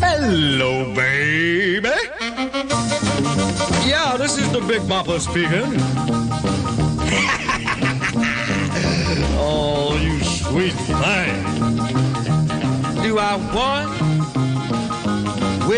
Hello, 0.00 0.72
baby. 0.94 1.96
Yeah, 3.88 4.18
this 4.18 4.36
is 4.36 4.50
the 4.52 4.60
Big 4.68 4.82
Bopper 4.82 5.18
speaking. 5.18 5.80
oh, 9.38 9.96
you 10.02 10.22
sweet 10.24 10.74
thing. 10.74 11.44
Do 13.02 13.18
I 13.18 13.38
what? 13.54 14.03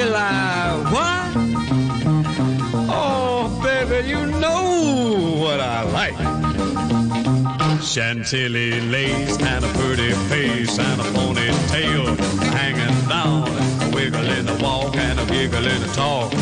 What? 0.09 1.33
Oh, 2.88 3.61
baby, 3.62 4.09
you 4.09 4.27
know 4.27 5.37
what 5.40 5.61
I 5.61 5.83
like. 5.83 6.14
Chantilly 7.83 8.81
lace 8.83 9.37
and 9.40 9.64
a 9.64 9.69
pretty 9.69 10.12
face 10.29 10.79
and 10.79 11.01
a 11.01 11.05
ponytail 11.05 12.16
hanging 12.53 13.09
down, 13.09 13.49
a 13.83 13.90
wiggle 13.92 14.29
in 14.29 14.47
the 14.47 14.55
walk 14.62 14.97
and 14.97 15.19
a 15.19 15.27
giggle 15.27 15.66
in 15.66 15.81
the 15.83 15.88
talk. 15.88 16.33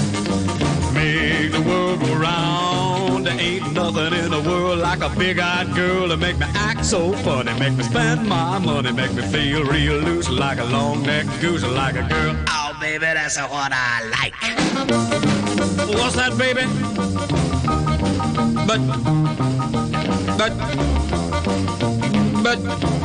Make 0.92 1.52
the 1.52 1.62
world 1.66 2.00
go 2.00 2.14
round. 2.16 3.26
Ain't 3.28 3.72
nothing 3.72 4.12
in 4.12 4.30
the 4.30 4.42
world 4.46 4.78
like 4.80 5.00
a 5.02 5.08
big-eyed 5.18 5.74
girl 5.74 6.08
to 6.08 6.16
make 6.18 6.36
me 6.38 6.46
act 6.54 6.84
so 6.84 7.12
funny, 7.12 7.58
make 7.58 7.72
me 7.72 7.84
spend 7.84 8.28
my 8.28 8.58
money, 8.58 8.92
make 8.92 9.14
me 9.14 9.22
feel 9.22 9.64
real 9.64 9.96
loose 9.96 10.28
like 10.28 10.58
a 10.58 10.64
long-necked 10.64 11.40
goose, 11.40 11.64
like 11.64 11.96
a 11.96 12.02
girl. 12.02 12.63
Baby, 12.84 13.06
that's 13.14 13.38
what 13.38 13.72
I 13.72 14.04
like. 14.10 14.34
What's 15.96 16.16
that, 16.16 16.36
baby? 16.36 16.64
But, 18.66 18.80
but, 20.36 20.52
but, 22.44 23.03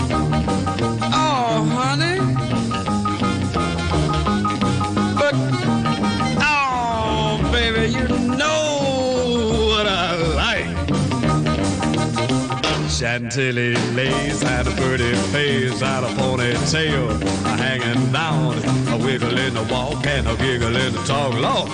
Chantilly 12.99 13.75
lace 13.93 14.41
had 14.41 14.67
a 14.67 14.71
pretty 14.71 15.13
face, 15.31 15.79
had 15.79 16.03
a 16.03 16.07
ponytail 16.15 17.21
a 17.45 17.49
hanging 17.55 18.11
down, 18.11 18.57
a 18.89 18.97
wiggle 18.97 19.37
in 19.37 19.53
the 19.53 19.63
walk 19.71 20.05
and 20.05 20.27
a 20.27 20.35
giggle 20.35 20.75
in 20.75 20.91
the 20.91 21.01
talk. 21.03 21.33
Lord, 21.33 21.69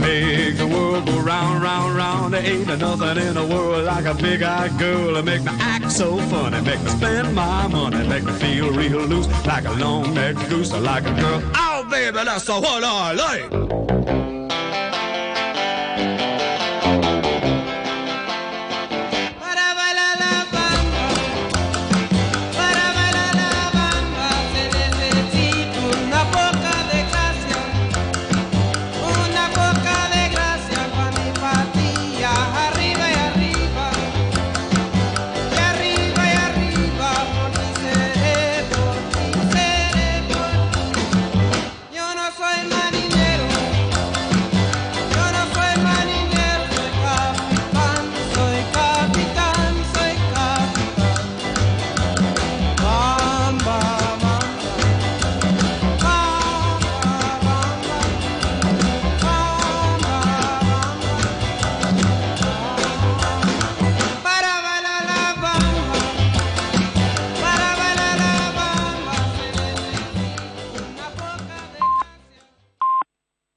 make 0.00 0.56
the 0.56 0.66
world 0.66 1.04
go 1.04 1.20
round, 1.20 1.62
round, 1.62 1.94
round. 1.94 2.32
There 2.32 2.42
ain't 2.42 2.66
nothing 2.66 3.22
in 3.26 3.34
the 3.34 3.44
world 3.44 3.84
like 3.84 4.06
a 4.06 4.14
big-eyed 4.14 4.78
girl 4.78 5.12
to 5.16 5.22
make 5.22 5.42
me 5.42 5.52
act 5.60 5.92
so 5.92 6.16
funny, 6.16 6.62
make 6.62 6.80
me 6.80 6.90
spend 6.92 7.34
my 7.34 7.66
money, 7.66 8.08
make 8.08 8.24
me 8.24 8.32
feel 8.32 8.70
real 8.70 9.00
loose 9.00 9.28
like 9.44 9.66
a 9.66 9.72
long-necked 9.72 10.48
goose, 10.48 10.72
like 10.72 11.04
a 11.04 11.12
girl. 11.20 11.42
Oh, 11.56 11.86
baby, 11.90 12.24
that's 12.24 12.48
what 12.48 12.82
I 12.82 13.12
like. 13.12 14.27